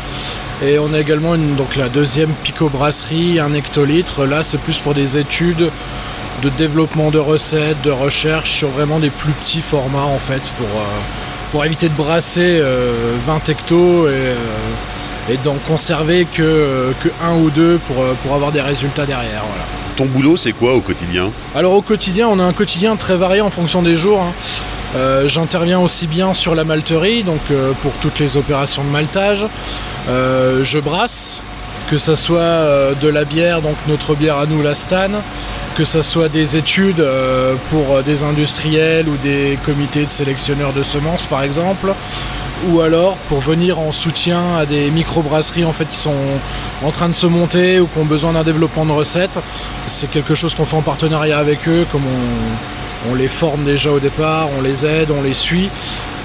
Et 0.63 0.79
on 0.79 0.95
a 0.95 1.01
également 1.01 1.35
une, 1.35 1.57
donc 1.57 1.77
la 1.77 1.89
deuxième 1.89 2.31
pico-brasserie, 2.43 3.41
un 3.41 3.53
hectolitre. 3.55 4.25
Là, 4.25 4.45
c'est 4.45 4.59
plus 4.59 4.79
pour 4.79 4.95
des 4.95 5.19
études 5.19 5.71
de 6.43 6.49
développement 6.51 7.11
de 7.11 7.19
recettes, 7.19 7.81
de 7.83 7.91
recherche 7.91 8.53
sur 8.53 8.69
vraiment 8.69 8.99
des 8.99 9.11
plus 9.11 9.33
petits 9.33 9.61
formats 9.61 10.05
en 10.05 10.19
fait 10.19 10.43
pour, 10.59 10.67
euh, 10.67 11.01
pour 11.53 11.65
éviter 11.65 11.89
de 11.89 11.95
brasser 11.95 12.61
20 12.61 12.65
euh, 12.65 13.39
hectos 13.49 14.09
et, 14.09 14.11
euh, 14.11 14.35
et 15.31 15.37
d'en 15.39 15.55
conserver 15.67 16.27
que, 16.27 16.93
que 17.03 17.09
un 17.23 17.37
ou 17.37 17.51
deux 17.51 17.79
pour, 17.87 18.05
pour 18.23 18.35
avoir 18.35 18.53
des 18.53 18.61
résultats 18.61 19.07
derrière. 19.07 19.43
Voilà. 19.49 19.65
Ton 19.97 20.07
boulot, 20.07 20.37
c'est 20.37 20.53
quoi 20.53 20.75
au 20.75 20.81
quotidien? 20.81 21.31
Alors 21.55 21.73
au 21.73 21.83
quotidien, 21.83 22.29
on 22.29 22.39
a 22.39 22.45
un 22.45 22.53
quotidien 22.53 22.97
très 22.97 23.17
varié 23.17 23.41
en 23.41 23.51
fonction 23.51 23.81
des 23.81 23.97
jours. 23.97 24.21
Hein. 24.21 24.33
Euh, 24.95 25.29
j'interviens 25.29 25.81
aussi 25.81 26.07
bien 26.07 26.35
sur 26.35 26.55
la 26.55 26.65
malterie, 26.65 27.25
donc 27.25 27.41
euh, 27.51 27.73
pour 27.83 27.93
toutes 27.95 28.19
les 28.19 28.37
opérations 28.37 28.85
de 28.85 28.91
maltage. 28.91 29.47
Euh, 30.09 30.63
je 30.63 30.79
brasse, 30.79 31.43
que 31.91 31.99
ce 31.99 32.15
soit 32.15 32.95
de 33.01 33.09
la 33.09 33.25
bière, 33.25 33.61
donc 33.61 33.77
notre 33.89 34.15
bière 34.15 34.39
à 34.39 34.47
nous, 34.47 34.63
la 34.63 34.75
Stan, 34.75 35.11
que 35.75 35.85
ce 35.85 36.03
soit 36.03 36.29
des 36.29 36.57
études 36.57 37.05
pour 37.69 38.03
des 38.03 38.23
industriels 38.23 39.09
ou 39.09 39.17
des 39.17 39.59
comités 39.67 40.07
de 40.07 40.11
sélectionneurs 40.11 40.73
de 40.73 40.83
semences 40.83 41.27
par 41.27 41.43
exemple, 41.43 41.93
ou 42.69 42.81
alors 42.81 43.17
pour 43.29 43.41
venir 43.41 43.79
en 43.79 43.93
soutien 43.93 44.57
à 44.57 44.65
des 44.65 44.91
microbrasseries 44.91 45.67
en 45.67 45.73
fait 45.73 45.87
qui 45.87 45.99
sont 45.99 46.15
en 46.83 46.91
train 46.91 47.09
de 47.09 47.15
se 47.15 47.27
monter 47.27 47.81
ou 47.81 47.87
qui 47.87 47.99
ont 47.99 48.07
besoin 48.07 48.33
d'un 48.33 48.45
développement 48.45 48.87
de 48.87 48.93
recettes. 48.93 49.39
C'est 49.87 50.11
quelque 50.11 50.35
chose 50.35 50.55
qu'on 50.55 50.65
fait 50.65 50.77
en 50.77 50.83
partenariat 50.83 51.39
avec 51.39 51.69
eux, 51.69 51.87
comme 51.93 52.03
on 52.07 52.84
on 53.11 53.15
les 53.15 53.29
forme 53.29 53.65
déjà 53.65 53.91
au 53.91 54.01
départ, 54.01 54.49
on 54.59 54.63
les 54.63 54.87
aide, 54.87 55.11
on 55.11 55.23
les 55.23 55.35
suit. 55.35 55.69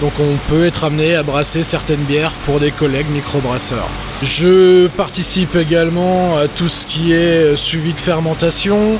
Donc 0.01 0.13
on 0.19 0.37
peut 0.49 0.65
être 0.65 0.85
amené 0.85 1.15
à 1.15 1.23
brasser 1.23 1.63
certaines 1.63 2.03
bières 2.03 2.31
pour 2.45 2.59
des 2.59 2.71
collègues 2.71 3.09
microbrasseurs. 3.11 3.89
Je 4.23 4.87
participe 4.87 5.55
également 5.55 6.37
à 6.37 6.47
tout 6.47 6.69
ce 6.69 6.85
qui 6.85 7.11
est 7.11 7.55
suivi 7.57 7.93
de 7.93 7.99
fermentation, 7.99 8.97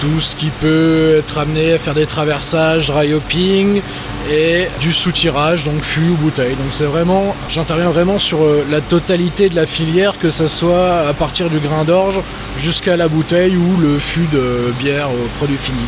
tout 0.00 0.20
ce 0.20 0.36
qui 0.36 0.50
peut 0.60 1.16
être 1.18 1.38
amené 1.38 1.72
à 1.72 1.78
faire 1.78 1.94
des 1.94 2.06
traversages, 2.06 2.86
dry 2.86 3.12
hopping 3.12 3.82
et 4.30 4.68
du 4.80 4.92
soutirage, 4.92 5.64
donc 5.64 5.82
fût 5.82 6.08
ou 6.08 6.14
bouteille. 6.14 6.54
Donc 6.54 6.68
c'est 6.72 6.84
vraiment, 6.84 7.34
j'interviens 7.48 7.90
vraiment 7.90 8.18
sur 8.18 8.42
euh, 8.44 8.64
la 8.70 8.80
totalité 8.80 9.48
de 9.48 9.56
la 9.56 9.66
filière, 9.66 10.18
que 10.18 10.30
ce 10.30 10.46
soit 10.46 11.00
à 11.08 11.12
partir 11.12 11.50
du 11.50 11.58
grain 11.58 11.84
d'orge 11.84 12.20
jusqu'à 12.56 12.96
la 12.96 13.08
bouteille 13.08 13.56
ou 13.56 13.80
le 13.80 13.98
fût 13.98 14.28
de 14.32 14.72
bière 14.78 15.08
produit 15.38 15.58
fini. 15.58 15.78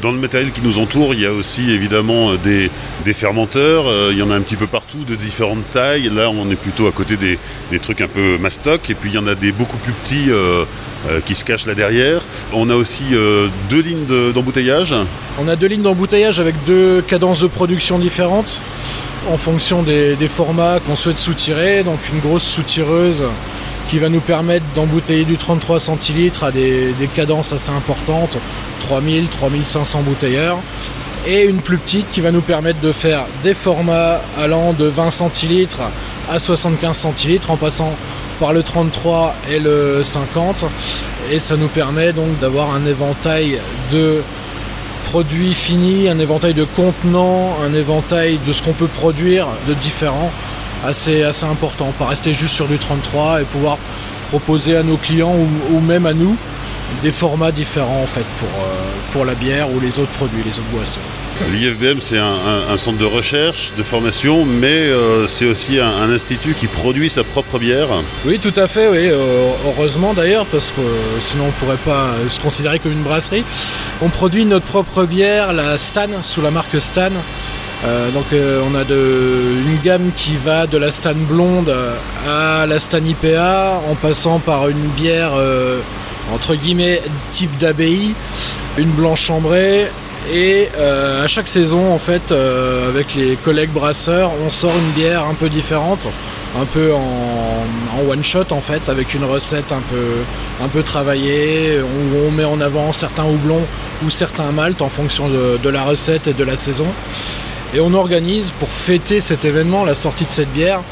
Dans 0.00 0.12
le 0.12 0.18
matériel 0.18 0.52
qui 0.52 0.60
nous 0.62 0.78
entoure, 0.78 1.14
il 1.14 1.20
y 1.20 1.26
a 1.26 1.32
aussi 1.32 1.70
évidemment 1.70 2.32
euh, 2.32 2.36
des, 3.04 3.12
fermenteurs. 3.12 3.86
Euh, 3.86 4.10
il 4.12 4.18
y 4.18 4.22
en 4.22 4.30
a 4.30 4.34
un 4.34 4.40
petit 4.40 4.56
peu 4.56 4.66
partout, 4.66 5.04
de 5.06 5.14
différentes 5.14 5.70
tailles. 5.70 6.10
Là, 6.14 6.30
on 6.30 6.50
est 6.50 6.56
plutôt 6.56 6.86
à 6.86 6.92
côté 6.92 7.16
des, 7.16 7.38
trucs 7.78 8.00
un 8.00 8.08
peu 8.08 8.38
mastoc. 8.38 8.88
Et 8.90 8.94
puis, 8.94 9.10
il 9.10 9.14
y 9.14 9.18
en 9.18 9.26
a 9.26 9.34
des 9.34 9.52
beaucoup 9.52 9.76
plus 9.78 9.92
petits 9.92 10.26
euh, 10.30 10.64
qui 11.26 11.34
se 11.34 11.44
cachent 11.44 11.66
là 11.66 11.74
derrière. 11.74 12.22
On 12.52 12.70
a 12.70 12.74
aussi 12.74 13.04
deux 13.68 13.80
lignes 13.80 14.06
d'embouteillage. 14.32 14.94
on 15.38 15.48
a 15.48 15.56
deux 15.56 15.66
lignes 15.66 15.82
d'embouteillage 15.82 16.40
avec 16.40 16.54
deux 16.64 17.02
cadences 17.02 17.40
de 17.40 17.46
production 17.46 17.98
différentes 17.98 18.62
en 19.30 19.38
fonction 19.38 19.82
des, 19.82 20.16
formats 20.28 20.80
qu'on 20.80 20.96
souhaite 20.96 21.18
soutirer. 21.18 21.82
Donc, 21.82 21.98
une 22.12 22.20
grosse 22.20 22.44
soutireuse 22.44 23.24
qui 23.88 23.98
va 23.98 24.08
nous 24.08 24.20
permettre 24.20 24.64
d'embouteiller 24.74 25.24
du 25.24 25.36
33 25.36 25.80
centilitres 25.80 26.44
à 26.44 26.50
des, 26.50 26.94
cadences 27.14 27.52
assez 27.52 27.70
importantes, 27.70 28.38
3000, 28.86 29.28
3500 29.28 30.02
bouteilleurs, 30.02 30.58
et 31.26 31.44
une 31.44 31.60
plus 31.60 31.78
petite 31.78 32.10
qui 32.10 32.20
va 32.20 32.30
nous 32.30 32.42
permettre 32.42 32.80
de 32.80 32.92
faire 32.92 33.24
des 33.42 33.54
formats 33.54 34.20
allant 34.38 34.72
de 34.72 34.84
20 34.84 35.10
centilitres 35.10 35.82
à 36.30 36.38
75 36.38 36.96
centilitres 36.96 37.50
en 37.50 37.56
passant 37.56 37.92
par 38.38 38.52
le 38.52 38.62
33 38.62 39.34
et 39.50 39.58
le 39.58 40.02
50 40.02 40.64
et 41.32 41.38
ça 41.40 41.56
nous 41.56 41.68
permet 41.68 42.12
donc 42.12 42.38
d'avoir 42.40 42.74
un 42.74 42.84
éventail 42.84 43.58
de 43.92 44.22
produits 45.04 45.54
finis, 45.54 46.08
un 46.08 46.18
éventail 46.18 46.54
de 46.54 46.64
contenants, 46.64 47.56
un 47.64 47.72
éventail 47.72 48.38
de 48.46 48.52
ce 48.52 48.62
qu'on 48.62 48.72
peut 48.72 48.88
produire 48.88 49.46
de 49.68 49.74
différents 49.74 50.30
assez, 50.84 51.22
assez 51.22 51.46
important, 51.46 51.92
pas 51.98 52.06
rester 52.06 52.34
juste 52.34 52.54
sur 52.54 52.66
du 52.66 52.78
33 52.78 53.42
et 53.42 53.44
pouvoir 53.44 53.78
proposer 54.28 54.76
à 54.76 54.82
nos 54.82 54.96
clients 54.96 55.34
ou, 55.72 55.80
même 55.80 56.06
à 56.06 56.12
nous 56.12 56.36
des 57.02 57.12
formats 57.12 57.52
différents 57.52 58.02
en 58.02 58.06
fait 58.06 58.24
pour, 58.38 58.48
euh, 58.48 59.12
pour 59.12 59.24
la 59.24 59.34
bière 59.34 59.70
ou 59.70 59.80
les 59.80 59.98
autres 59.98 60.12
produits, 60.12 60.42
les 60.44 60.58
autres 60.58 60.68
boissons. 60.72 61.00
L'IFBM 61.50 62.00
c'est 62.00 62.18
un, 62.18 62.76
centre 62.76 62.98
de 62.98 63.04
recherche, 63.04 63.72
de 63.76 63.82
formation, 63.82 64.44
mais 64.44 64.68
euh, 64.68 65.26
c'est 65.26 65.46
aussi 65.46 65.80
un, 65.80 66.08
institut 66.10 66.54
qui 66.54 66.68
produit 66.68 67.10
sa 67.10 67.24
propre 67.24 67.58
bière. 67.58 67.88
Oui 68.24 68.38
tout 68.38 68.52
à 68.56 68.68
fait, 68.68 68.88
oui. 68.88 69.08
Euh, 69.10 69.50
heureusement 69.66 70.14
d'ailleurs 70.14 70.46
parce 70.46 70.70
que 70.70 70.82
sinon 71.20 71.44
on 71.44 71.48
ne 71.48 71.52
pourrait 71.52 71.84
pas 71.84 72.10
se 72.28 72.38
considérer 72.38 72.78
comme 72.78 72.92
une 72.92 73.02
brasserie. 73.02 73.44
On 74.00 74.08
produit 74.08 74.44
notre 74.44 74.66
propre 74.66 75.04
bière, 75.04 75.52
la 75.52 75.76
Stan, 75.76 76.08
sous 76.22 76.40
la 76.40 76.50
marque 76.50 76.80
Stan. 76.80 77.10
Donc 78.14 78.24
on 78.32 78.74
a 78.74 78.82
une 78.88 79.78
gamme 79.84 80.10
qui 80.16 80.36
va 80.36 80.66
de 80.66 80.78
la 80.78 80.90
Stan 80.90 81.14
blonde 81.14 81.74
à 82.26 82.64
la 82.66 82.78
Stan 82.78 83.04
IPA 83.04 83.80
en 83.90 83.94
passant 83.94 84.38
par 84.38 84.68
une 84.68 84.88
bière 84.96 85.32
entre 86.32 86.54
guillemets 86.54 87.02
type 87.32 87.56
d'abbaye, 87.58 88.14
une 88.78 88.90
blanche 88.90 89.22
chambrée 89.22 89.86
et 90.32 90.68
à 90.78 91.26
chaque 91.26 91.48
saison 91.48 91.92
en 91.92 91.98
fait 91.98 92.32
avec 92.32 93.14
les 93.14 93.36
collègues 93.36 93.72
brasseurs 93.72 94.30
on 94.46 94.48
sort 94.48 94.72
une 94.74 94.92
bière 94.92 95.26
un 95.26 95.34
peu 95.34 95.50
différente 95.50 96.08
un 96.60 96.66
peu 96.66 96.92
en, 96.94 98.08
one 98.08 98.22
shot 98.22 98.46
en 98.50 98.60
fait 98.60 98.88
avec 98.88 99.14
une 99.14 99.24
recette 99.24 99.72
un 99.72 99.80
peu, 99.90 100.64
un 100.64 100.68
peu 100.68 100.82
travaillée 100.82 101.80
où 101.80 102.26
on 102.26 102.30
met 102.30 102.44
en 102.44 102.60
avant 102.60 102.92
certains 102.92 103.24
houblons 103.24 103.64
ou 104.04 104.10
certains 104.10 104.52
maltes 104.52 104.82
en 104.82 104.88
fonction 104.88 105.28
de 105.28 105.68
la 105.68 105.82
recette 105.82 106.26
et 106.26 106.32
de 106.32 106.44
la 106.44 106.56
saison. 106.56 106.86
Et 107.74 107.80
on 107.80 107.92
organise 107.94 108.52
pour 108.60 108.68
fêter 108.68 109.20
cet 109.20 109.44
événement, 109.44 109.84
la 109.84 109.94
sortie 109.94 110.24
de 110.24 110.30
cette 110.30 110.52
bière, 110.52 110.82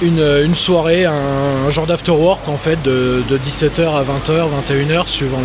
une, 0.00 0.54
soirée, 0.54 1.04
un, 1.04 1.70
genre 1.70 1.86
d'afterwork 1.86 2.48
en 2.48 2.56
fait 2.56 2.80
de, 2.82 3.22
17h 3.30 3.82
à 3.82 4.02
20h, 4.02 4.48
21h 4.66 5.08
suivant, 5.08 5.40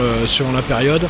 la 0.54 0.62
période, 0.62 1.04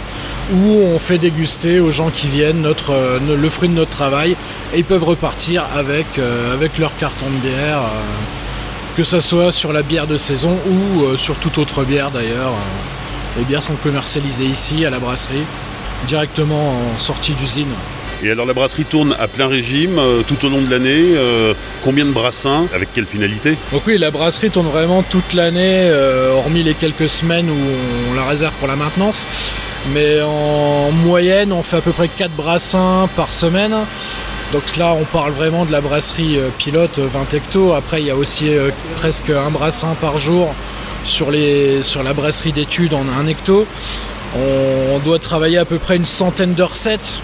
où 0.54 0.82
on 0.94 1.00
fait 1.00 1.18
déguster 1.18 1.80
aux 1.80 1.92
gens 1.92 2.10
qui 2.10 2.28
viennent 2.28 2.62
notre, 2.62 2.94
le 3.28 3.50
fruit 3.50 3.70
de 3.70 3.74
notre 3.74 3.92
travail 3.92 4.36
et 4.74 4.80
ils 4.80 4.86
peuvent 4.86 5.04
repartir 5.04 5.66
avec, 5.76 6.06
euh, 6.20 6.56
leur 6.80 6.96
carton 6.98 7.26
de 7.26 7.50
bière, 7.50 7.80
euh, 7.80 8.96
que 8.96 9.04
ce 9.04 9.20
soit 9.20 9.52
sur 9.52 9.74
la 9.74 9.82
bière 9.82 10.08
de 10.08 10.18
saison 10.18 10.58
ou 10.68 11.04
euh, 11.04 11.18
sur 11.18 11.36
toute 11.36 11.58
autre 11.58 11.84
bière 11.84 12.12
d'ailleurs. 12.12 12.54
les 13.38 13.44
bières 13.44 13.64
sont 13.64 13.76
commercialisées 13.76 14.46
ici 14.46 14.86
à 14.86 14.90
la 14.90 15.00
brasserie, 15.00 15.44
directement 16.08 16.72
en 16.72 17.00
sortie 17.00 17.34
d'usine. 17.34 17.74
Et 18.24 18.32
alors 18.32 18.48
la 18.48 18.54
brasserie 18.54 18.86
tourne 18.86 19.16
à 19.20 19.28
plein 19.28 19.48
régime 19.48 20.00
euh, 20.00 20.24
tout 20.26 20.44
au 20.44 20.50
long 20.50 20.62
de 20.62 20.72
l'année. 20.72 21.14
Euh, 21.16 21.54
combien 21.84 22.04
de 22.04 22.12
brassins 22.12 22.66
Avec 22.74 22.92
quelle 22.92 23.06
finalité? 23.06 23.56
Donc 23.72 23.84
oui, 23.86 23.98
la 24.00 24.10
brasserie 24.10 24.50
tourne 24.50 24.68
vraiment 24.68 25.04
toute 25.04 25.34
l'année, 25.34 25.82
euh, 25.84 26.32
hormis 26.34 26.64
les 26.64 26.74
quelques 26.74 27.10
semaines 27.10 27.50
où 27.50 27.58
on 28.12 28.16
la 28.16 28.26
réserve 28.26 28.56
pour 28.56 28.68
la 28.68 28.76
maintenance. 28.76 29.28
Mais 29.94 30.20
en 30.22 30.92
moyenne, 30.92 31.54
on 31.54 31.62
fait 31.62 31.78
à 31.78 31.82
peu 31.82 31.92
près 31.92 32.08
4 32.08 32.32
brassins 32.32 33.08
par 33.16 33.32
semaine. 33.34 33.76
Donc 34.52 34.78
là, 34.78 34.96
on 35.00 35.04
parle 35.04 35.34
vraiment 35.34 35.66
de 35.66 35.72
la 35.72 35.82
brasserie 35.82 36.40
pilote 36.58 36.98
20 36.98 37.34
hectos. 37.36 37.74
Après, 37.74 38.02
il 38.02 38.08
y 38.08 38.12
a 38.12 38.16
aussi 38.16 38.50
presque 38.96 39.30
un 39.30 39.52
brassin 39.52 39.96
par 40.02 40.18
jour 40.18 40.54
sur, 41.04 41.32
les, 41.32 41.84
sur 41.84 42.02
la 42.02 42.14
brasserie 42.14 42.52
d'études 42.52 42.94
en 42.94 43.06
1 43.08 43.28
hecto. 43.28 43.68
On 44.36 45.00
doit 45.00 45.20
travailler 45.20 45.58
à 45.58 45.66
peu 45.66 45.78
près 45.78 45.96
une 45.96 46.06
centaine 46.06 46.54
de 46.54 46.64
recettes 46.64 47.22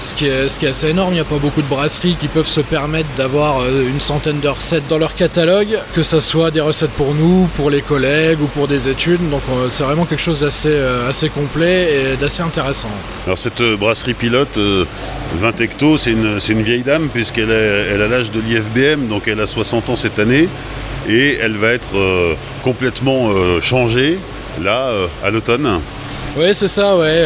ce 0.00 0.14
qui, 0.14 0.26
est, 0.26 0.68
assez 0.68 0.88
énorme. 0.88 1.12
Il 1.12 1.14
n'y 1.14 1.20
a 1.20 1.24
pas 1.24 1.38
beaucoup 1.38 1.62
de 1.62 1.66
brasseries 1.66 2.16
qui 2.18 2.28
peuvent 2.28 2.48
se 2.48 2.60
permettre 2.60 3.08
d'avoir 3.16 3.60
euh, 3.60 3.88
une 3.88 4.00
centaine 4.00 4.40
de 4.40 4.48
recettes 4.48 4.86
dans 4.88 4.98
leur 4.98 5.14
catalogue, 5.14 5.78
que 5.94 6.02
ce 6.02 6.20
soit 6.20 6.50
des 6.50 6.60
recettes 6.60 6.90
pour 6.90 7.14
nous, 7.14 7.48
pour 7.56 7.70
les 7.70 7.82
collègues 7.82 8.40
ou 8.40 8.46
pour 8.46 8.68
des 8.68 8.88
études. 8.88 9.28
Donc 9.30 9.42
euh, 9.50 9.68
c'est 9.70 9.84
vraiment 9.84 10.04
quelque 10.04 10.20
chose 10.20 10.40
d'assez 10.40 10.70
euh, 10.70 11.08
assez 11.08 11.28
complet 11.28 11.88
et 11.92 12.16
d'assez 12.16 12.42
intéressant. 12.42 12.90
Alors 13.26 13.38
cette 13.38 13.62
brasserie 13.78 14.14
pilote, 14.14 14.58
20 15.38 15.60
hectos, 15.60 15.98
c'est 15.98 16.12
une, 16.12 16.62
vieille 16.62 16.82
dame 16.82 17.08
puisqu'elle 17.12 17.50
elle 17.50 18.02
a 18.02 18.08
l'âge 18.08 18.30
de 18.30 18.40
l'IFBM, 18.40 19.06
donc 19.06 19.28
elle 19.28 19.40
a 19.40 19.46
60 19.46 19.90
ans 19.90 19.96
cette 19.96 20.18
année 20.18 20.48
et 21.08 21.38
elle 21.40 21.56
va 21.56 21.70
être 21.70 22.36
complètement 22.62 23.30
changée 23.60 24.18
là, 24.62 24.90
à 25.24 25.30
l'automne 25.30 25.80
Oui, 26.36 26.54
c'est 26.54 26.68
ça, 26.68 26.96
ouais. 26.96 27.24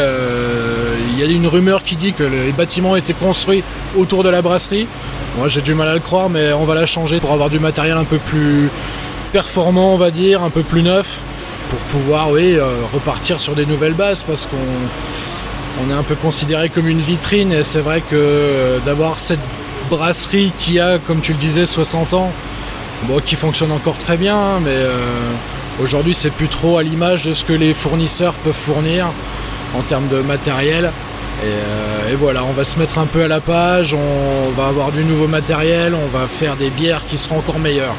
Il 1.13 1.19
y 1.19 1.23
a 1.23 1.27
une 1.27 1.47
rumeur 1.47 1.83
qui 1.83 1.97
dit 1.97 2.13
que 2.13 2.23
les 2.23 2.53
bâtiments 2.53 2.97
étaient 2.97 3.15
construits 3.15 3.63
autour 3.97 4.25
de 4.25 4.29
la 4.29 4.43
brasserie. 4.43 4.87
Moi, 5.39 5.49
j'ai 5.49 5.63
du 5.63 5.75
mal 5.75 5.89
à 5.89 5.95
le 5.95 6.01
croire, 6.01 6.29
mais 6.29 6.53
on 6.53 6.65
va 6.65 6.75
la 6.75 6.87
changer 6.87 7.21
pour 7.21 7.33
avoir 7.33 7.51
du 7.51 7.59
matériel 7.59 7.97
un 7.97 8.05
peu 8.05 8.19
plus 8.19 8.69
performant, 9.33 9.95
on 9.95 9.97
va 9.97 10.11
dire, 10.11 10.43
un 10.43 10.51
peu 10.51 10.63
plus 10.63 10.83
neuf, 10.83 11.19
pour 11.71 11.79
pouvoir, 11.79 12.31
oui, 12.31 12.59
repartir 12.93 13.41
sur 13.41 13.55
des 13.55 13.65
nouvelles 13.65 13.95
bases, 13.95 14.23
parce 14.23 14.45
qu'on 14.45 14.57
on 15.81 15.91
est 15.91 15.95
un 15.95 16.03
peu 16.03 16.15
considéré 16.15 16.69
comme 16.69 16.89
une 16.89 17.01
vitrine 17.01 17.53
et 17.53 17.65
c'est 17.65 17.81
vrai 17.81 18.01
que 18.01 18.15
euh, 18.15 18.79
d'avoir 18.81 19.19
cette 19.19 19.41
brasserie 19.91 20.53
qui 20.59 20.79
a, 20.79 20.99
comme 20.99 21.21
tu 21.21 21.33
le 21.33 21.39
disais, 21.39 21.67
60 21.67 22.15
ans, 22.15 22.31
qui 23.25 23.35
fonctionne 23.35 23.73
encore 23.73 23.99
très 23.99 24.17
bien, 24.17 24.61
mais 24.61 24.71
euh, 24.71 24.93
aujourd'hui 25.83 26.15
c'est 26.15 26.31
plus 26.31 26.49
trop 26.49 26.79
à 26.79 26.83
l'image 26.83 27.25
de 27.25 27.33
ce 27.33 27.45
que 27.45 27.53
les 27.53 27.75
fournisseurs 27.75 28.35
peuvent 28.35 28.53
fournir 28.53 29.07
en 29.77 29.83
termes 29.83 30.09
de 30.09 30.21
matériel. 30.21 30.87
Et, 31.43 31.47
euh, 31.47 32.13
et, 32.13 32.17
voilà, 32.17 32.45
on 32.45 32.53
va 32.53 32.65
se 32.65 32.79
mettre 32.79 32.99
un 32.99 33.07
peu 33.07 33.23
à 33.23 33.29
la 33.29 33.41
page, 33.41 33.95
on 33.95 34.51
va 34.51 34.69
avoir 34.69 34.93
du 34.93 35.05
nouveau 35.05 35.27
matériel, 35.27 35.95
on 35.95 36.07
va 36.17 36.27
faire 36.27 36.57
des 36.57 36.71
bières 36.71 37.05
qui 37.07 37.19
seront 37.19 37.39
encore 37.39 37.59
meilleures. 37.59 37.97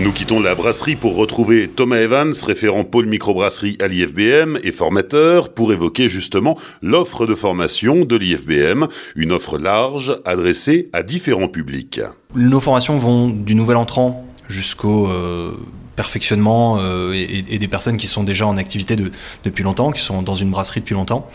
Nous 0.00 0.12
quittons 0.12 0.40
la 0.40 0.54
brasserie 0.54 0.96
pour 0.96 1.14
retrouver 1.14 1.68
Thomas 1.68 1.98
Evans, 1.98 2.32
référent 2.46 2.84
pôle 2.84 3.04
microbrasserie 3.04 3.76
à 3.82 3.86
l'IFBM 3.86 4.58
et 4.64 4.72
formateur, 4.72 5.52
pour 5.52 5.74
évoquer 5.74 6.08
justement 6.08 6.56
l'offre 6.80 7.26
de 7.26 7.34
formation 7.34 8.06
de 8.06 8.16
l'IFBM, 8.16 8.86
une 9.14 9.30
offre 9.30 9.58
large 9.58 10.18
adressée 10.24 10.88
à 10.94 11.02
différents 11.02 11.48
publics. 11.48 12.00
Nos 12.34 12.60
formations 12.60 12.96
vont 12.96 13.28
du 13.28 13.54
nouvel 13.54 13.76
entrant 13.76 14.24
jusqu'au 14.48 15.06
euh, 15.08 15.52
perfectionnement 16.02 16.78
euh, 16.80 17.12
et, 17.12 17.58
des 17.58 17.68
personnes 17.68 17.98
qui 17.98 18.06
sont 18.06 18.24
déjà 18.24 18.46
en 18.46 18.56
activité 18.56 18.96
depuis 19.44 19.62
longtemps, 19.62 19.92
qui 19.92 20.00
sont 20.00 20.22
dans 20.22 20.34
une 20.34 20.50
brasserie 20.50 20.80
depuis 20.80 20.94
longtemps. 20.94 21.28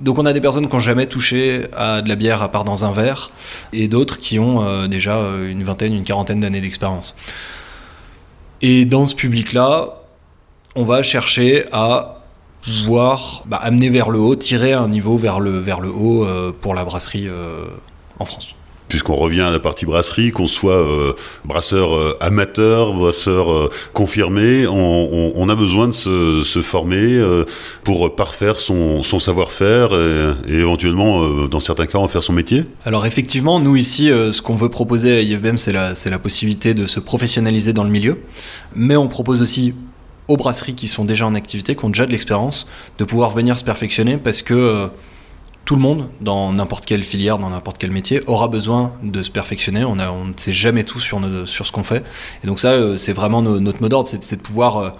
Donc 0.00 0.18
on 0.18 0.24
a 0.24 0.32
des 0.32 0.40
personnes 0.40 0.66
qui 0.66 0.72
n'ont 0.72 0.80
jamais 0.80 1.06
touché 1.06 1.66
à 1.76 2.00
de 2.00 2.08
la 2.08 2.16
bière 2.16 2.40
à 2.40 2.50
part 2.50 2.64
dans 2.64 2.86
un 2.86 2.92
verre, 2.92 3.30
et 3.74 3.88
d'autres 3.88 4.18
qui 4.18 4.38
ont 4.38 4.64
euh, 4.64 4.88
déjà 4.88 5.20
une 5.46 5.62
vingtaine, 5.64 5.92
une 5.92 6.04
quarantaine 6.04 6.40
d'années 6.40 6.62
d'expérience. 6.62 7.14
Et 8.62 8.86
dans 8.86 9.06
ce 9.06 9.14
public-là, 9.14 10.00
on 10.76 10.84
va 10.84 11.02
chercher 11.02 11.66
à 11.72 12.22
pouvoir 12.62 13.42
bah, 13.44 13.58
amener 13.62 13.90
vers 13.90 14.08
le 14.08 14.18
haut, 14.18 14.34
tirer 14.34 14.72
un 14.72 14.88
niveau 14.88 15.18
vers 15.18 15.40
le, 15.40 15.58
vers 15.58 15.80
le 15.80 15.90
haut 15.90 16.24
euh, 16.24 16.52
pour 16.58 16.74
la 16.74 16.84
brasserie 16.84 17.28
euh, 17.28 17.66
en 18.18 18.24
France 18.24 18.55
puisqu'on 18.88 19.16
revient 19.16 19.42
à 19.42 19.50
la 19.50 19.58
partie 19.58 19.86
brasserie, 19.86 20.30
qu'on 20.30 20.46
soit 20.46 20.74
euh, 20.74 21.12
brasseur 21.44 22.16
amateur, 22.20 22.92
brasseur 22.92 23.70
confirmé, 23.92 24.66
on, 24.66 25.48
a 25.48 25.54
besoin 25.54 25.88
de 25.88 25.92
se, 25.92 26.60
former 26.62 27.22
pour 27.84 28.14
parfaire 28.14 28.58
son, 28.58 29.02
savoir-faire 29.02 29.90
et, 30.48 30.54
éventuellement, 30.54 31.46
dans 31.46 31.60
certains 31.60 31.86
cas, 31.86 31.98
en 31.98 32.08
faire 32.08 32.22
son 32.22 32.32
métier. 32.32 32.64
Alors 32.84 33.06
effectivement, 33.06 33.60
nous 33.60 33.76
ici, 33.76 34.06
ce 34.08 34.42
qu'on 34.42 34.56
veut 34.56 34.68
proposer 34.68 35.16
à 35.16 35.20
IFBM, 35.20 35.58
c'est 35.58 35.72
la, 35.72 35.94
la 36.04 36.18
possibilité 36.18 36.74
de 36.74 36.86
se 36.86 37.00
professionnaliser 37.00 37.72
dans 37.72 37.84
le 37.84 37.90
milieu, 37.90 38.18
mais 38.74 38.96
on 38.96 39.08
propose 39.08 39.42
aussi 39.42 39.74
aux 40.28 40.36
brasseries 40.36 40.74
qui 40.74 40.88
sont 40.88 41.04
déjà 41.04 41.26
en 41.26 41.34
activité, 41.34 41.76
qui 41.76 41.84
ont 41.84 41.90
déjà 41.90 42.06
de 42.06 42.12
l'expérience, 42.12 42.66
de 42.98 43.04
pouvoir 43.04 43.30
venir 43.30 43.58
se 43.58 43.64
perfectionner 43.64 44.16
parce 44.16 44.42
que 44.42 44.54
euh, 44.54 44.88
tout 45.66 45.74
le 45.74 45.82
monde, 45.82 46.08
dans 46.20 46.52
n'importe 46.52 46.86
quelle 46.86 47.02
filière, 47.02 47.38
dans 47.38 47.50
n'importe 47.50 47.76
quel 47.78 47.90
métier, 47.90 48.22
aura 48.28 48.46
besoin 48.46 48.92
de 49.02 49.22
se 49.24 49.30
perfectionner. 49.32 49.84
On, 49.84 49.96
ne 49.96 50.32
sait 50.36 50.52
jamais 50.52 50.84
tout 50.84 51.00
sur, 51.00 51.20
sur 51.46 51.66
ce 51.66 51.72
qu'on 51.72 51.82
fait. 51.82 52.04
Et 52.44 52.46
donc 52.46 52.60
ça, 52.60 52.70
euh, 52.70 52.96
c'est 52.96 53.12
vraiment 53.12 53.42
notre 53.42 53.82
mot 53.82 53.88
d'ordre, 53.88 54.08
c'est 54.08 54.36
de 54.36 54.40
pouvoir 54.40 54.76
euh, 54.76 54.90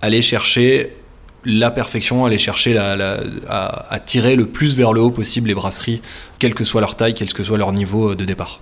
aller 0.00 0.22
chercher 0.22 0.96
la 1.44 1.70
perfection, 1.70 2.24
aller 2.24 2.38
chercher 2.38 2.76
à, 2.78 3.98
tirer 4.04 4.36
le 4.36 4.46
plus 4.46 4.74
vers 4.74 4.94
le 4.94 5.02
haut 5.02 5.10
possible 5.10 5.48
les 5.48 5.54
brasseries, 5.54 6.00
quelle 6.38 6.54
que 6.54 6.64
soit 6.64 6.80
leur 6.80 6.96
taille, 6.96 7.14
quel 7.14 7.32
que 7.32 7.44
soit 7.44 7.58
leur 7.58 7.72
niveau 7.72 8.14
de 8.14 8.24
départ. 8.24 8.60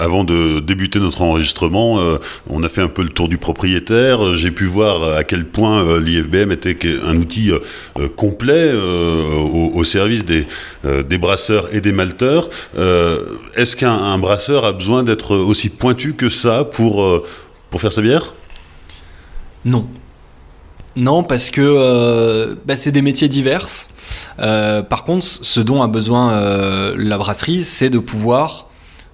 Avant 0.00 0.24
de 0.24 0.60
débuter 0.60 0.98
notre 0.98 1.20
enregistrement, 1.20 2.00
euh, 2.00 2.16
on 2.48 2.62
a 2.62 2.70
fait 2.70 2.80
un 2.80 2.88
peu 2.88 3.02
le 3.02 3.10
tour 3.10 3.28
du 3.28 3.36
propriétaire. 3.36 4.34
J'ai 4.34 4.50
pu 4.50 4.64
voir 4.64 5.18
à 5.18 5.24
quel 5.24 5.44
point 5.44 5.84
euh, 5.84 6.00
l'IFBM 6.00 6.50
était 6.52 6.74
un 7.04 7.18
outil 7.18 7.50
euh, 7.50 8.08
complet 8.08 8.72
au, 8.72 9.84
service 9.84 10.24
des, 10.24 10.46
des, 11.06 11.18
brasseurs 11.18 11.74
et 11.74 11.82
des 11.82 11.92
malteurs. 11.92 12.48
Est-ce 13.54 13.76
qu'un 13.76 14.16
brasseur 14.18 14.64
a 14.64 14.72
besoin 14.72 15.02
d'être 15.02 15.36
aussi 15.36 15.68
pointu 15.68 16.14
que 16.14 16.28
ça 16.30 16.64
pour, 16.64 17.22
pour 17.70 17.80
faire 17.80 17.92
sa 17.92 18.00
bière? 18.00 18.34
Non. 19.64 19.86
Non, 20.96 21.22
parce 21.22 21.50
que 21.50 22.56
bah, 22.64 22.76
c'est 22.76 22.92
des 22.92 23.02
métiers 23.02 23.28
divers. 23.28 23.66
par 24.38 25.04
contre, 25.04 25.26
ce 25.26 25.60
dont 25.60 25.82
a 25.82 25.88
besoin 25.88 26.94
la 26.96 27.18
brasserie, 27.18 27.64
c'est 27.64 27.90
de 27.90 27.98
pouvoir 27.98 28.69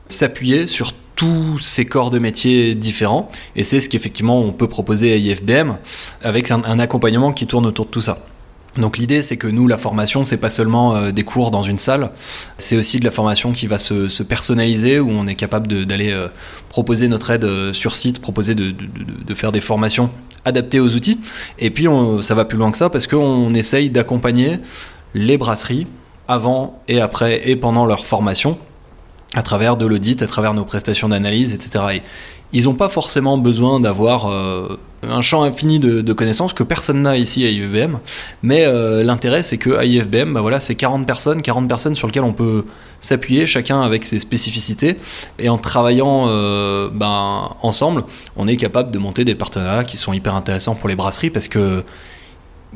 s'appuyer 0.09 0.67
sur 0.67 0.93
tous 1.17 1.59
ces 1.59 1.87
corps 1.87 2.11
de 2.11 2.19
métiers 2.19 2.75
différents. 2.75 3.31
Et 3.57 3.65
c'est 3.65 3.81
ce 3.81 3.89
qu'effectivement 3.89 4.41
on 4.41 4.53
peut 4.53 4.69
proposer 4.69 5.13
à 5.13 5.17
IFBM 5.17 5.79
avec 6.23 6.51
un, 6.51 6.79
accompagnement 6.79 7.33
qui 7.33 7.47
tourne 7.47 7.67
autour 7.67 7.87
de 7.87 7.91
tout 7.91 8.03
ça. 8.03 8.19
Donc 8.77 8.99
l'idée 8.99 9.23
c'est 9.23 9.39
que 9.39 9.47
nous 9.47 9.67
la 9.67 9.79
formation 9.79 10.27
c'est 10.27 10.37
pas 10.37 10.51
seulement 10.51 10.95
euh, 10.95 11.11
des 11.11 11.25
cours 11.25 11.51
dans 11.51 11.63
une 11.63 11.79
salle, 11.79 12.11
c'est 12.59 12.77
aussi 12.77 13.01
de 13.01 13.07
la 13.07 13.11
formation 13.11 13.53
qui 13.53 13.67
va 13.67 13.79
se, 13.79 14.23
personnaliser 14.23 15.01
où 15.01 15.11
on 15.11 15.27
est 15.27 15.35
capable 15.35 15.87
d'aller 15.87 16.13
euh, 16.13 16.29
proposer 16.69 17.09
notre 17.09 17.31
aide 17.31 17.45
euh, 17.45 17.73
sur 17.73 17.97
site, 17.97 18.21
proposer 18.21 18.55
de, 18.55 18.75
faire 19.35 19.53
des 19.53 19.63
formations 19.63 20.11
adaptées 20.45 20.81
aux 20.81 20.95
outils. 20.95 21.19
Et 21.59 21.71
puis 21.71 21.87
ça 22.21 22.35
va 22.35 22.45
plus 22.45 22.59
loin 22.59 22.71
que 22.71 22.79
ça 22.79 22.91
parce 22.91 23.07
qu'on 23.07 23.55
essaye 23.55 23.89
d'accompagner 23.89 24.59
les 25.15 25.39
brasseries 25.39 25.87
avant 26.29 26.83
et 26.89 27.01
après 27.01 27.49
et 27.49 27.57
pendant 27.57 27.87
leur 27.87 28.05
formation 28.05 28.59
à 29.35 29.43
travers 29.43 29.77
de 29.77 29.87
l'audit, 29.87 30.23
à 30.23 30.27
travers 30.27 30.55
nos 30.55 30.65
prestations 30.65 31.09
d'analyse, 31.09 31.53
etc. 31.55 31.85
Et 31.95 32.03
ils 32.53 32.65
n'ont 32.65 32.75
pas 32.75 32.89
forcément 32.89 33.39
besoin 33.39 33.81
d'avoir 33.81 34.31
euh, 34.31 34.79
un 35.03 35.21
champ 35.21 35.43
infini 35.43 35.81
de, 35.81 36.13
connaissances 36.13 36.53
que 36.53 36.63
personne 36.63 37.03
n'a 37.03 37.17
ici 37.17 37.45
à 37.45 37.51
IFBM. 37.51 37.99
Mais 38.43 38.65
euh, 38.65 39.03
l'intérêt, 39.03 39.43
c'est 39.43 39.59
que 39.59 39.77
à 39.77 39.85
IFBM, 39.85 40.33
bah 40.33 40.41
voilà, 40.41 40.61
c'est 40.61 40.77
40 40.77 41.07
personnes, 41.07 41.43
40 41.43 41.69
personnes 41.69 41.95
sur 41.95 42.07
lesquelles 42.07 42.23
on 42.23 42.33
peut 42.33 42.65
s'appuyer, 43.01 43.47
chacun 43.47 43.83
avec 43.83 44.05
ses 44.05 44.19
spécificités. 44.21 44.97
Et 45.39 45.49
en 45.49 45.59
travaillant 45.59 46.27
euh, 46.29 46.89
ben, 46.93 47.51
ensemble, 47.63 48.05
on 48.37 48.47
est 48.47 48.57
capable 48.57 48.91
de 48.91 48.99
monter 48.99 49.25
des 49.25 49.35
partenariats 49.35 49.85
qui 49.85 49.97
sont 49.97 50.13
hyper 50.13 50.35
intéressants 50.35 50.77
pour 50.77 50.89
les 50.89 50.97
brasseries 50.97 51.31
parce 51.31 51.49
que 51.49 51.83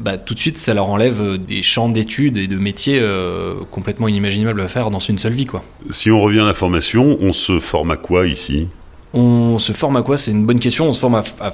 bah, 0.01 0.17
tout 0.17 0.33
de 0.33 0.39
suite, 0.39 0.57
ça 0.57 0.73
leur 0.73 0.89
enlève 0.89 1.21
euh, 1.21 1.39
des 1.39 1.63
champs 1.63 1.91
d'études 1.91 2.39
et 2.39 2.47
de 2.47 2.57
métiers 2.57 2.99
euh, 3.01 3.61
complètement 3.71 4.09
inimaginables 4.09 4.63
à 4.63 4.69
faire 4.69 4.91
dans 4.91 4.99
une 4.99 5.19
seule 5.19 5.35
vie. 5.35 5.45
Quoi. 5.45 5.63
Si 5.91 6.11
on 6.11 6.21
revient 6.21 6.41
à 6.41 6.47
la 6.47 6.55
formation, 6.55 7.19
on 7.21 7.35
se 7.35 7.61
forme 7.61 7.91
à 7.91 7.97
quoi 7.99 8.27
ici? 8.27 8.69
On 9.13 9.59
se 9.59 9.73
forme 9.73 9.97
à 9.97 10.03
quoi? 10.03 10.17
C'est 10.17 10.31
une 10.31 10.47
bonne 10.47 10.59
question. 10.59 10.89
On 10.89 10.95
se 10.95 11.01
forme 11.01 11.17
à, 11.17 11.53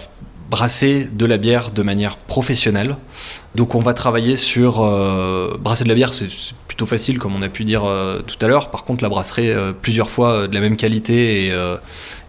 brasser 0.48 1.08
de 1.12 1.26
la 1.26 1.38
bière 1.38 1.72
de 1.72 1.82
manière 1.82 2.18
professionnelle. 2.18 2.96
Donc 3.56 3.74
on 3.74 3.80
va 3.80 3.94
travailler 3.94 4.36
sur... 4.36 4.80
Euh, 4.80 5.56
brasser 5.58 5.82
de 5.82 5.88
la 5.88 5.96
bière, 5.96 6.14
c'est 6.14 6.28
plutôt 6.68 6.86
facile, 6.86 7.18
comme 7.18 7.34
on 7.34 7.42
a 7.42 7.48
pu 7.48 7.64
dire 7.64 7.82
tout 8.28 8.36
à 8.40 8.46
l'heure. 8.46 8.70
Par 8.70 8.84
contre, 8.84 9.02
la 9.02 9.08
brasserie 9.08 9.50
plusieurs 9.82 10.08
fois 10.08 10.46
de 10.46 10.54
la 10.54 10.60
même 10.60 10.76
qualité 10.76 11.46
et 11.46 11.52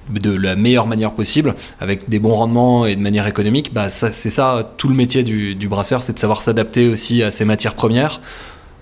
de 0.09 0.31
la 0.31 0.55
meilleure 0.55 0.87
manière 0.87 1.11
possible, 1.11 1.55
avec 1.79 2.09
des 2.09 2.19
bons 2.19 2.33
rendements 2.33 2.85
et 2.85 2.95
de 2.95 3.01
manière 3.01 3.27
économique, 3.27 3.73
bah 3.73 3.89
c'est 3.89 4.29
ça 4.29 4.73
tout 4.77 4.87
le 4.87 4.95
métier 4.95 5.23
du, 5.23 5.67
brasseur, 5.67 6.01
c'est 6.01 6.13
de 6.13 6.19
savoir 6.19 6.41
s'adapter 6.41 6.87
aussi 6.87 7.23
à 7.23 7.31
ses 7.31 7.45
matières 7.45 7.73
premières. 7.73 8.21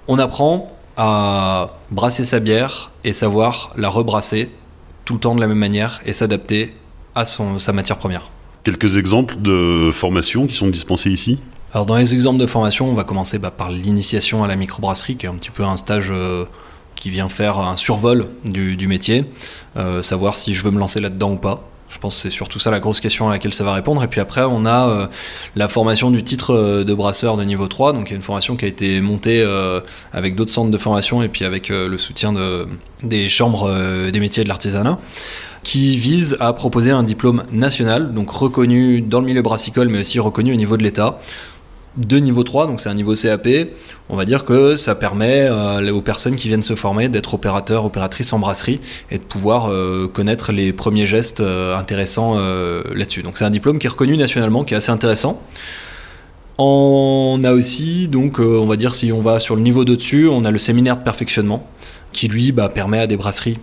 On 0.07 0.19
apprend 0.19 0.71
à 0.97 1.77
brasser 1.91 2.23
sa 2.23 2.39
bière 2.39 2.91
et 3.03 3.13
savoir 3.13 3.71
la 3.75 3.89
rebrasser 3.89 4.49
tout 5.03 5.13
le 5.13 5.19
temps 5.19 5.35
de 5.35 5.41
la 5.41 5.47
même 5.47 5.57
manière 5.57 6.01
et 6.05 6.13
s'adapter 6.13 6.73
à 7.15 7.25
son, 7.25 7.59
sa 7.59 7.73
matière 7.73 7.97
première. 7.97 8.29
Quelques 8.63 8.97
exemples 8.97 9.35
de 9.39 9.91
formations 9.91 10.47
qui 10.47 10.55
sont 10.55 10.67
dispensées 10.67 11.11
ici? 11.11 11.39
Alors 11.73 11.85
dans 11.85 11.97
les 11.97 12.13
exemples 12.13 12.39
de 12.39 12.47
formation, 12.47 12.89
on 12.89 12.93
va 12.93 13.03
commencer 13.03 13.38
bah, 13.38 13.51
par 13.51 13.69
l'initiation 13.69 14.43
à 14.43 14.47
la 14.47 14.55
microbrasserie, 14.55 15.17
qui 15.17 15.25
est 15.25 15.29
un 15.29 15.35
petit 15.35 15.51
peu 15.51 15.63
un 15.63 15.77
stage... 15.77 16.09
Euh, 16.11 16.45
qui 16.95 17.10
vient 17.10 17.29
faire 17.29 17.60
un 17.60 17.77
survol 17.77 18.27
du, 18.43 18.88
métier, 18.88 19.25
euh, 19.77 20.01
savoir 20.01 20.38
si 20.38 20.53
je 20.53 20.63
veux 20.63 20.71
me 20.71 20.79
lancer 20.79 20.99
là-dedans 20.99 21.34
ou 21.34 21.38
pas. 21.38 21.63
Je 21.89 21.99
pense 21.99 22.15
que 22.15 22.21
c'est 22.23 22.29
surtout 22.31 22.58
ça 22.60 22.71
la 22.71 22.79
grosse 22.79 22.99
question 22.99 23.29
à 23.29 23.31
laquelle 23.31 23.53
ça 23.53 23.63
va 23.63 23.73
répondre. 23.73 24.03
Et 24.03 24.08
puis 24.08 24.19
après, 24.19 24.41
on 24.41 24.65
a 24.65 24.89
euh, 24.89 25.08
la 25.55 25.69
formation 25.69 26.10
du 26.10 26.23
titre 26.23 26.53
euh, 26.53 26.84
de 26.84 26.93
brasseur 26.93 27.38
de 27.38 27.43
niveau 27.43 27.67
3. 27.67 27.93
Donc 27.93 28.10
il 28.10 28.12
y 28.12 28.13
a 28.13 28.17
une 28.17 28.23
formation 28.23 28.55
qui 28.55 28.65
a 28.65 28.67
été 28.67 29.01
montée 29.01 29.45
avec 30.12 30.36
d'autres 30.36 30.51
centres 30.51 30.71
de 30.71 30.77
formation 30.77 31.21
et 31.21 31.29
puis 31.29 31.45
avec 31.45 31.69
le 31.69 31.97
soutien 31.97 32.34
de, 32.34 32.67
des 33.03 33.29
chambres 33.29 33.71
des 34.10 34.19
métiers 34.19 34.43
de 34.43 34.49
l'artisanat 34.49 34.97
qui 35.65 35.97
vise 35.97 36.38
à 36.39 36.53
proposer 36.53 36.91
un 36.91 37.01
diplôme 37.01 37.43
national, 37.51 38.13
donc 38.13 38.29
reconnu 38.29 39.01
dans 39.01 39.19
le 39.19 39.25
milieu 39.25 39.41
brassicole, 39.41 39.89
mais 39.89 39.99
aussi 39.99 40.19
reconnu 40.19 40.53
au 40.53 40.55
niveau 40.55 40.77
de 40.77 40.84
l'État, 40.84 41.19
de 41.97 42.17
niveau 42.17 42.43
3, 42.43 42.67
donc 42.67 42.81
c'est 42.81 42.89
un 42.89 42.93
niveau 42.93 43.15
CAP, 43.15 43.47
on 44.10 44.15
va 44.15 44.25
dire 44.25 44.43
que 44.43 44.75
ça 44.75 44.95
permet 44.95 45.47
euh, 45.49 45.91
aux 45.91 46.01
personnes 46.01 46.36
qui 46.36 46.47
viennent 46.47 46.62
se 46.62 46.75
former 46.75 47.10
d'être 47.10 47.34
opérateurs, 47.34 47.86
opératrices 47.86 48.34
en 48.34 48.39
brasserie 48.39 48.79
et 49.12 49.17
de 49.17 49.23
pouvoir 49.23 49.71
euh, 49.71 50.08
connaître 50.08 50.51
les 50.51 50.73
premiers 50.73 51.05
gestes 51.05 51.39
euh, 51.39 51.75
intéressants 51.75 52.36
là-dessus. 52.36 53.21
Donc 53.21 53.38
c'est 53.38 53.45
un 53.45 53.49
diplôme 53.49 53.79
qui 53.79 53.88
est 53.88 53.89
reconnu 53.89 54.17
nationalement, 54.17 54.63
qui 54.63 54.73
est 54.73 54.77
assez 54.77 54.91
intéressant. 54.91 55.41
On 56.58 57.39
a 57.43 57.51
aussi, 57.51 58.08
donc 58.08 58.39
on 58.39 58.65
va 58.65 58.75
dire 58.75 58.95
si 58.95 59.12
on 59.12 59.21
va 59.21 59.39
sur 59.39 59.55
le 59.55 59.62
niveau 59.62 59.84
de 59.84 59.95
dessus, 59.95 60.27
on 60.27 60.45
a 60.45 60.51
le 60.51 60.58
séminaire 60.58 60.97
de 60.97 61.03
perfectionnement 61.03 61.67
qui 62.13 62.27
lui 62.27 62.51
bah, 62.51 62.69
permet 62.69 62.99
à 62.99 63.08
des 63.08 63.17
brasseries 63.17 63.58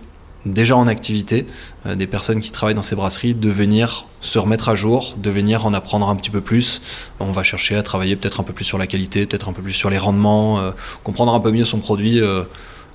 déjà 0.45 0.75
en 0.75 0.87
activité, 0.87 1.47
euh, 1.85 1.95
des 1.95 2.07
personnes 2.07 2.39
qui 2.39 2.51
travaillent 2.51 2.75
dans 2.75 2.81
ces 2.81 2.95
brasseries, 2.95 3.35
de 3.35 3.49
venir 3.49 4.07
se 4.21 4.39
remettre 4.39 4.69
à 4.69 4.75
jour, 4.75 5.15
de 5.17 5.29
venir 5.29 5.65
en 5.65 5.73
apprendre 5.73 6.09
un 6.09 6.15
petit 6.15 6.29
peu 6.29 6.41
plus. 6.41 6.81
On 7.19 7.31
va 7.31 7.43
chercher 7.43 7.75
à 7.75 7.83
travailler 7.83 8.15
peut-être 8.15 8.39
un 8.39 8.43
peu 8.43 8.53
plus 8.53 8.65
sur 8.65 8.77
la 8.77 8.87
qualité, 8.87 9.25
peut-être 9.25 9.49
un 9.49 9.53
peu 9.53 9.61
plus 9.61 9.73
sur 9.73 9.89
les 9.89 9.97
rendements, 9.97 10.59
euh, 10.59 10.71
comprendre 11.03 11.33
un 11.33 11.39
peu 11.39 11.51
mieux 11.51 11.65
son 11.65 11.79
produit 11.79 12.19
euh, 12.19 12.43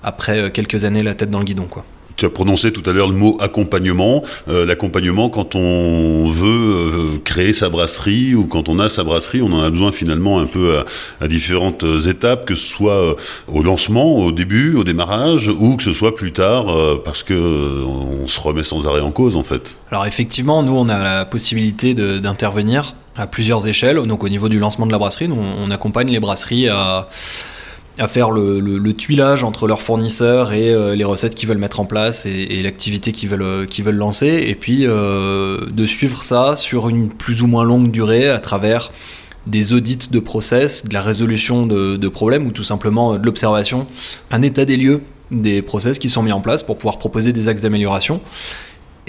après 0.02 0.52
quelques 0.52 0.84
années 0.84 1.02
la 1.02 1.14
tête 1.14 1.30
dans 1.30 1.40
le 1.40 1.44
guidon. 1.44 1.66
Quoi 1.66 1.84
tu 2.18 2.26
as 2.26 2.30
prononcé 2.30 2.72
tout 2.72 2.82
à 2.88 2.92
l'heure 2.92 3.08
le 3.08 3.14
mot 3.14 3.38
accompagnement. 3.40 4.22
Euh, 4.48 4.66
l'accompagnement, 4.66 5.30
quand 5.30 5.54
on 5.54 6.26
veut 6.26 6.48
euh, 6.48 7.18
créer 7.24 7.52
sa 7.52 7.70
brasserie 7.70 8.34
ou 8.34 8.46
quand 8.46 8.68
on 8.68 8.80
a 8.80 8.88
sa 8.88 9.04
brasserie, 9.04 9.40
on 9.40 9.52
en 9.52 9.62
a 9.62 9.70
besoin 9.70 9.92
finalement 9.92 10.40
un 10.40 10.46
peu 10.46 10.82
à, 11.20 11.28
différentes 11.28 11.84
étapes, 12.06 12.44
que 12.44 12.56
ce 12.56 12.66
soit 12.68 12.92
euh, 12.92 13.14
au 13.46 13.62
lancement, 13.62 14.16
au 14.16 14.32
début, 14.32 14.74
au 14.74 14.82
démarrage, 14.82 15.48
ou 15.48 15.76
que 15.76 15.82
ce 15.82 15.92
soit 15.92 16.14
plus 16.14 16.32
tard, 16.32 16.66
parce 17.04 17.22
que 17.22 17.84
on 17.84 18.26
se 18.26 18.40
remet 18.40 18.64
sans 18.64 18.86
arrêt 18.88 19.00
en 19.00 19.12
cause 19.12 19.36
en 19.36 19.44
fait. 19.44 19.78
Alors 19.92 20.06
effectivement, 20.06 20.62
nous 20.64 20.76
on 20.76 20.88
a 20.88 21.02
la 21.02 21.24
possibilité 21.24 21.94
d'intervenir 21.94 22.94
à 23.16 23.28
plusieurs 23.28 23.66
échelles. 23.68 24.02
Donc 24.02 24.24
au 24.24 24.28
niveau 24.28 24.48
du 24.48 24.58
lancement 24.58 24.86
de 24.86 24.92
la 24.92 24.98
brasserie, 24.98 25.28
on 25.30 25.70
accompagne 25.70 26.08
les 26.10 26.20
brasseries 26.20 26.68
à 26.68 27.08
à 27.98 28.08
faire 28.08 28.30
le, 28.30 28.92
tuilage 28.92 29.44
entre 29.44 29.66
leurs 29.66 29.82
fournisseurs 29.82 30.52
et 30.52 30.72
euh, 30.72 30.94
les 30.94 31.04
recettes 31.04 31.34
qu'ils 31.34 31.48
veulent 31.48 31.58
mettre 31.58 31.80
en 31.80 31.84
place 31.84 32.26
et, 32.26 32.62
l'activité 32.62 33.12
qu'ils 33.12 33.28
veulent, 33.28 33.42
euh, 33.42 33.66
veulent 33.78 33.94
lancer, 33.94 34.44
et 34.46 34.54
puis 34.54 34.86
euh, 34.86 35.66
de 35.66 35.86
suivre 35.86 36.22
ça 36.22 36.56
sur 36.56 36.88
une 36.88 37.08
plus 37.08 37.42
ou 37.42 37.46
moins 37.46 37.64
longue 37.64 37.90
durée 37.90 38.28
à 38.28 38.38
travers 38.38 38.92
des 39.46 39.72
audits 39.72 40.08
de 40.10 40.18
process, 40.18 40.84
de 40.84 40.92
la 40.92 41.02
résolution 41.02 41.66
de, 41.66 41.96
de 41.96 42.08
problèmes 42.08 42.46
ou 42.46 42.52
tout 42.52 42.64
simplement 42.64 43.16
de 43.16 43.24
l'observation, 43.24 43.86
un 44.30 44.42
état 44.42 44.64
des 44.64 44.76
lieux 44.76 45.02
des 45.30 45.62
process 45.62 45.98
qui 45.98 46.08
sont 46.08 46.22
mis 46.22 46.32
en 46.32 46.40
place 46.40 46.62
pour 46.62 46.78
pouvoir 46.78 46.98
proposer 46.98 47.32
des 47.32 47.48
axes 47.48 47.60
d'amélioration. 47.60 48.20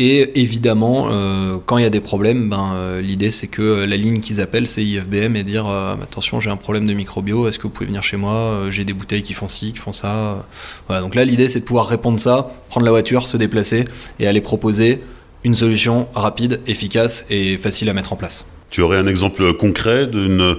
Et 0.02 0.40
évidemment, 0.40 1.10
euh, 1.12 1.58
quand 1.66 1.78
il 1.78 1.84
y 1.84 1.86
a 1.86 1.90
des 1.90 2.00
problèmes, 2.00 2.50
ben, 2.50 2.72
euh, 2.74 3.02
l'idée 3.02 3.32
c'est 3.32 3.48
que 3.48 3.84
la 3.84 3.98
ligne 3.98 4.22
qu'ils 4.22 4.40
appellent, 4.40 4.66
c'est 4.66 4.82
IFBM 4.82 5.36
et 5.36 5.44
dire 5.44 5.68
euh, 5.68 5.94
attention, 6.02 6.40
j'ai 6.40 6.50
un 6.50 6.56
problème 6.56 6.88
de 6.88 6.94
microbio, 6.94 7.50
est-ce 7.50 7.60
que 7.60 7.64
vous 7.64 7.70
pouvez 7.70 7.88
venir 7.88 8.02
chez 8.02 8.16
moi 8.16 8.68
J'ai 8.70 8.86
des 8.86 8.94
bouteilles 8.94 9.24
qui 9.24 9.34
font 9.34 9.50
ci, 9.50 9.74
qui 9.74 9.80
font 9.80 9.92
ça. 9.92 10.48
Voilà, 10.88 11.02
donc 11.02 11.16
là, 11.16 11.26
l'idée 11.26 11.50
c'est 11.50 11.60
de 11.60 11.66
pouvoir 11.66 11.90
répondre 11.90 12.18
ça, 12.18 12.50
prendre 12.70 12.86
la 12.86 12.92
voiture, 12.92 13.28
se 13.28 13.36
déplacer 13.36 13.84
et 14.22 14.28
aller 14.28 14.40
proposer 14.40 15.02
une 15.44 15.54
solution 15.54 16.08
rapide, 16.16 16.62
efficace 16.66 17.26
et 17.30 17.58
facile 17.58 17.90
à 17.90 17.94
mettre 17.94 18.14
en 18.14 18.16
place. 18.16 18.48
Tu 18.70 18.80
aurais 18.80 18.98
un 18.98 19.08
exemple 19.08 19.54
concret 19.54 20.08
d'une 20.08 20.56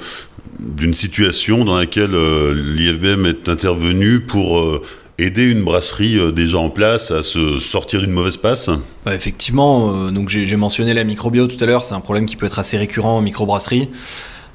d'une 0.59 0.93
situation 0.93 1.65
dans 1.65 1.79
laquelle 1.79 2.15
l'IFBM 2.15 3.25
est 3.25 3.49
intervenu 3.49 4.21
pour 4.21 4.83
aider 5.21 5.45
une 5.45 5.63
brasserie 5.63 6.19
euh, 6.19 6.33
déjà 6.33 6.59
en 6.59 6.71
place 6.71 7.11
à 7.11 7.23
se 7.23 7.59
sortir 7.59 8.01
d'une 8.01 8.11
mauvaise 8.11 8.37
passe 8.37 8.71
Effectivement, 9.07 9.93
euh, 9.95 10.25
j'ai 10.27 10.57
mentionné 10.57 10.95
la 10.95 11.05
microbio 11.05 11.47
tout 11.47 11.63
à 11.63 11.67
l'heure, 11.67 11.85
c'est 11.85 11.95
un 11.95 12.01
problème 12.01 12.27
qui 12.27 12.37
peut 12.37 12.47
être 12.47 12.59
assez 12.59 12.77
récurrent 12.77 13.19
en 13.19 13.21
microbrasserie 13.21 13.91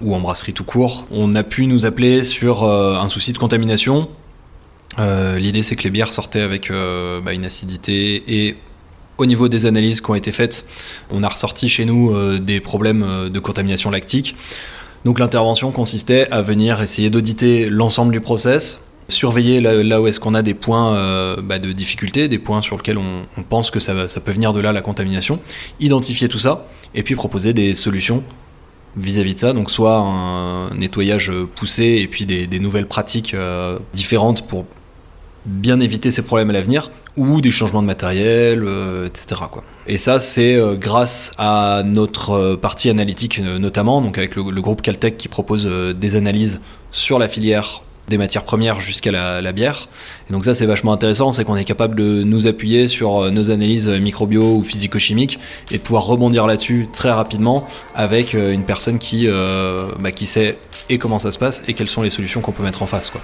ou 0.02 0.14
en 0.16 0.20
brasserie 0.20 0.54
tout 0.54 0.64
court. 0.64 1.06
On 1.12 1.34
a 1.36 1.44
pu 1.44 1.68
nous 1.68 1.86
appeler 1.86 2.24
sur 2.24 2.64
euh, 2.64 2.98
un 2.98 3.10
souci 3.10 3.34
de 3.34 3.38
contamination. 3.38 4.10
L'idée 4.98 5.62
c'est 5.62 5.76
que 5.76 5.84
les 5.84 5.90
bières 5.90 6.14
sortaient 6.14 6.40
avec 6.40 6.72
bah, 6.72 7.34
une 7.34 7.44
acidité 7.44 8.24
et 8.30 8.56
au 9.18 9.26
niveau 9.26 9.50
des 9.50 9.66
analyses 9.66 10.00
qui 10.00 10.10
ont 10.10 10.16
été 10.16 10.32
faites, 10.32 10.66
on 11.12 11.22
a 11.22 11.28
ressorti 11.28 11.68
chez 11.68 11.84
nous 11.84 12.40
des 12.40 12.62
problèmes 12.62 13.30
de 13.30 13.40
contamination 13.40 13.92
lactique. 13.92 14.38
Donc 15.04 15.20
l'intervention 15.20 15.72
consistait 15.72 16.30
à 16.32 16.42
venir 16.42 16.82
essayer 16.82 17.10
d'auditer 17.10 17.70
l'ensemble 17.70 18.14
du 18.14 18.22
process, 18.22 18.80
surveiller 19.08 19.62
là, 19.62 20.02
où 20.02 20.08
est-ce 20.08 20.20
qu'on 20.20 20.34
a 20.34 20.42
des 20.42 20.54
points 20.54 20.96
euh, 20.96 21.38
bah, 21.42 21.60
de 21.60 21.72
difficulté, 21.72 22.28
des 22.28 22.40
points 22.40 22.62
sur 22.62 22.78
lesquels 22.78 22.98
on, 22.98 23.44
pense 23.44 23.70
que 23.72 23.80
ça, 23.80 23.94
peut 23.94 24.32
venir 24.32 24.54
de 24.54 24.60
là 24.60 24.72
la 24.72 24.82
contamination, 24.82 25.40
identifier 25.80 26.28
tout 26.28 26.40
ça 26.40 26.68
et 26.94 27.04
puis 27.04 27.16
proposer 27.16 27.54
des 27.54 27.74
solutions 27.76 28.24
vis-à-vis 28.98 29.36
de 29.36 29.40
ça, 29.40 29.54
donc 29.54 29.70
soit 29.70 29.98
un 29.98 30.74
nettoyage 30.74 31.32
poussé 31.56 32.00
et 32.02 32.08
puis 32.08 32.26
des, 32.26 32.60
nouvelles 32.60 32.88
pratiques 32.88 33.34
euh, 33.34 33.78
différentes 33.94 34.48
pour 34.48 34.66
bien 35.46 35.80
éviter 35.80 36.10
ces 36.10 36.24
problèmes 36.24 36.50
à 36.50 36.54
l'avenir, 36.54 36.90
ou 37.18 37.40
des 37.40 37.52
changements 37.52 37.82
de 37.82 37.88
matériel, 37.88 38.64
euh, 38.66 39.06
etc. 39.06 39.42
Et 39.86 39.98
ça, 39.98 40.20
c'est 40.20 40.58
grâce 40.80 41.32
à 41.38 41.84
notre 41.86 42.56
partie 42.56 42.90
analytique 42.90 43.40
notamment, 43.40 44.02
donc 44.02 44.18
avec 44.18 44.36
le 44.36 44.62
groupe 44.62 44.82
Caltech 44.82 45.18
qui 45.18 45.28
propose 45.28 45.68
des 45.68 46.16
analyses 46.16 46.62
sur 46.92 47.20
la 47.20 47.28
filière 47.28 47.84
des 48.08 48.18
matières 48.18 48.44
premières 48.44 48.80
jusqu'à 48.80 49.12
la, 49.12 49.52
bière. 49.52 49.90
Et 50.30 50.34
donc 50.34 50.46
ça 50.46 50.54
c'est 50.54 50.66
vachement 50.66 50.92
intéressant, 50.92 51.32
c'est 51.32 51.44
qu'on 51.44 51.56
est 51.56 51.66
capable 51.66 51.96
de 51.96 52.24
nous 52.24 52.48
appuyer 52.48 52.88
sur 52.88 53.18
euh, 53.18 53.32
nos 53.32 53.52
analyses 53.52 53.88
microbio 53.88 54.56
ou 54.56 54.64
physico-chimiques 54.64 55.40
et 55.72 55.78
de 55.78 55.84
pouvoir 55.84 56.06
rebondir 56.06 56.48
là-dessus 56.48 56.88
très 56.94 57.12
rapidement 57.12 57.66
avec 57.94 58.36
euh, 58.36 58.52
une 58.52 58.66
personne 58.66 59.00
qui, 59.00 59.28
euh, 59.28 59.88
bah, 60.00 60.12
qui 60.12 60.26
sait 60.26 60.58
et 60.90 60.98
comment 60.98 61.20
ça 61.20 61.32
se 61.32 61.38
passe 61.38 61.64
et 61.68 61.74
quelles 61.74 61.90
sont 61.90 62.02
les 62.02 62.10
solutions 62.10 62.42
qu'on 62.42 62.52
peut 62.52 62.64
mettre 62.64 62.84
en 62.84 62.88
face. 62.88 63.10
Quoi. 63.10 63.22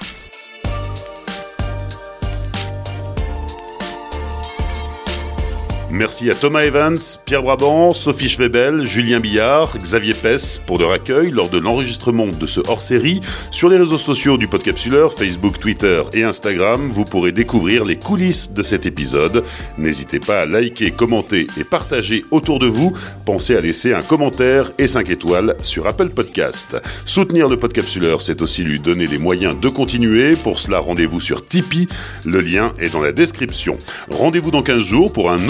Merci 5.91 6.31
à 6.31 6.35
Thomas 6.35 6.63
Evans, 6.63 6.97
Pierre 7.25 7.43
Brabant, 7.43 7.91
Sophie 7.91 8.29
Schwebel, 8.29 8.85
Julien 8.85 9.19
Billard, 9.19 9.77
Xavier 9.77 10.13
Pess 10.13 10.61
pour 10.65 10.79
leur 10.79 10.91
accueil 10.91 11.31
lors 11.31 11.49
de 11.49 11.57
l'enregistrement 11.57 12.27
de 12.27 12.45
ce 12.45 12.61
hors-série. 12.65 13.19
Sur 13.51 13.67
les 13.67 13.77
réseaux 13.77 13.97
sociaux 13.97 14.37
du 14.37 14.47
Podcapsuleur, 14.47 15.11
Facebook, 15.11 15.59
Twitter 15.59 16.01
et 16.13 16.23
Instagram, 16.23 16.89
vous 16.89 17.03
pourrez 17.03 17.33
découvrir 17.33 17.83
les 17.83 17.97
coulisses 17.97 18.53
de 18.53 18.63
cet 18.63 18.85
épisode. 18.85 19.43
N'hésitez 19.77 20.21
pas 20.21 20.43
à 20.43 20.45
liker, 20.45 20.91
commenter 20.91 21.47
et 21.59 21.65
partager 21.65 22.23
autour 22.31 22.59
de 22.59 22.67
vous. 22.67 22.95
Pensez 23.25 23.57
à 23.57 23.61
laisser 23.61 23.93
un 23.93 24.01
commentaire 24.01 24.71
et 24.77 24.87
5 24.87 25.09
étoiles 25.09 25.57
sur 25.61 25.87
Apple 25.87 26.09
Podcast. 26.11 26.77
Soutenir 27.03 27.49
le 27.49 27.57
Podcapsuleur, 27.57 28.21
c'est 28.21 28.41
aussi 28.41 28.63
lui 28.63 28.79
donner 28.79 29.07
les 29.07 29.17
moyens 29.17 29.59
de 29.59 29.67
continuer. 29.67 30.37
Pour 30.37 30.59
cela, 30.59 30.79
rendez-vous 30.79 31.19
sur 31.19 31.45
Tipeee. 31.45 31.89
Le 32.25 32.39
lien 32.39 32.71
est 32.79 32.93
dans 32.93 33.01
la 33.01 33.11
description. 33.11 33.77
Rendez-vous 34.09 34.51
dans 34.51 34.63
15 34.63 34.79
jours 34.79 35.11
pour 35.11 35.29
un 35.29 35.49